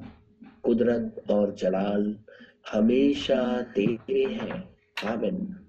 [0.64, 2.18] कुदरत और जलाल
[2.74, 5.63] हमेशा तेरे हैं।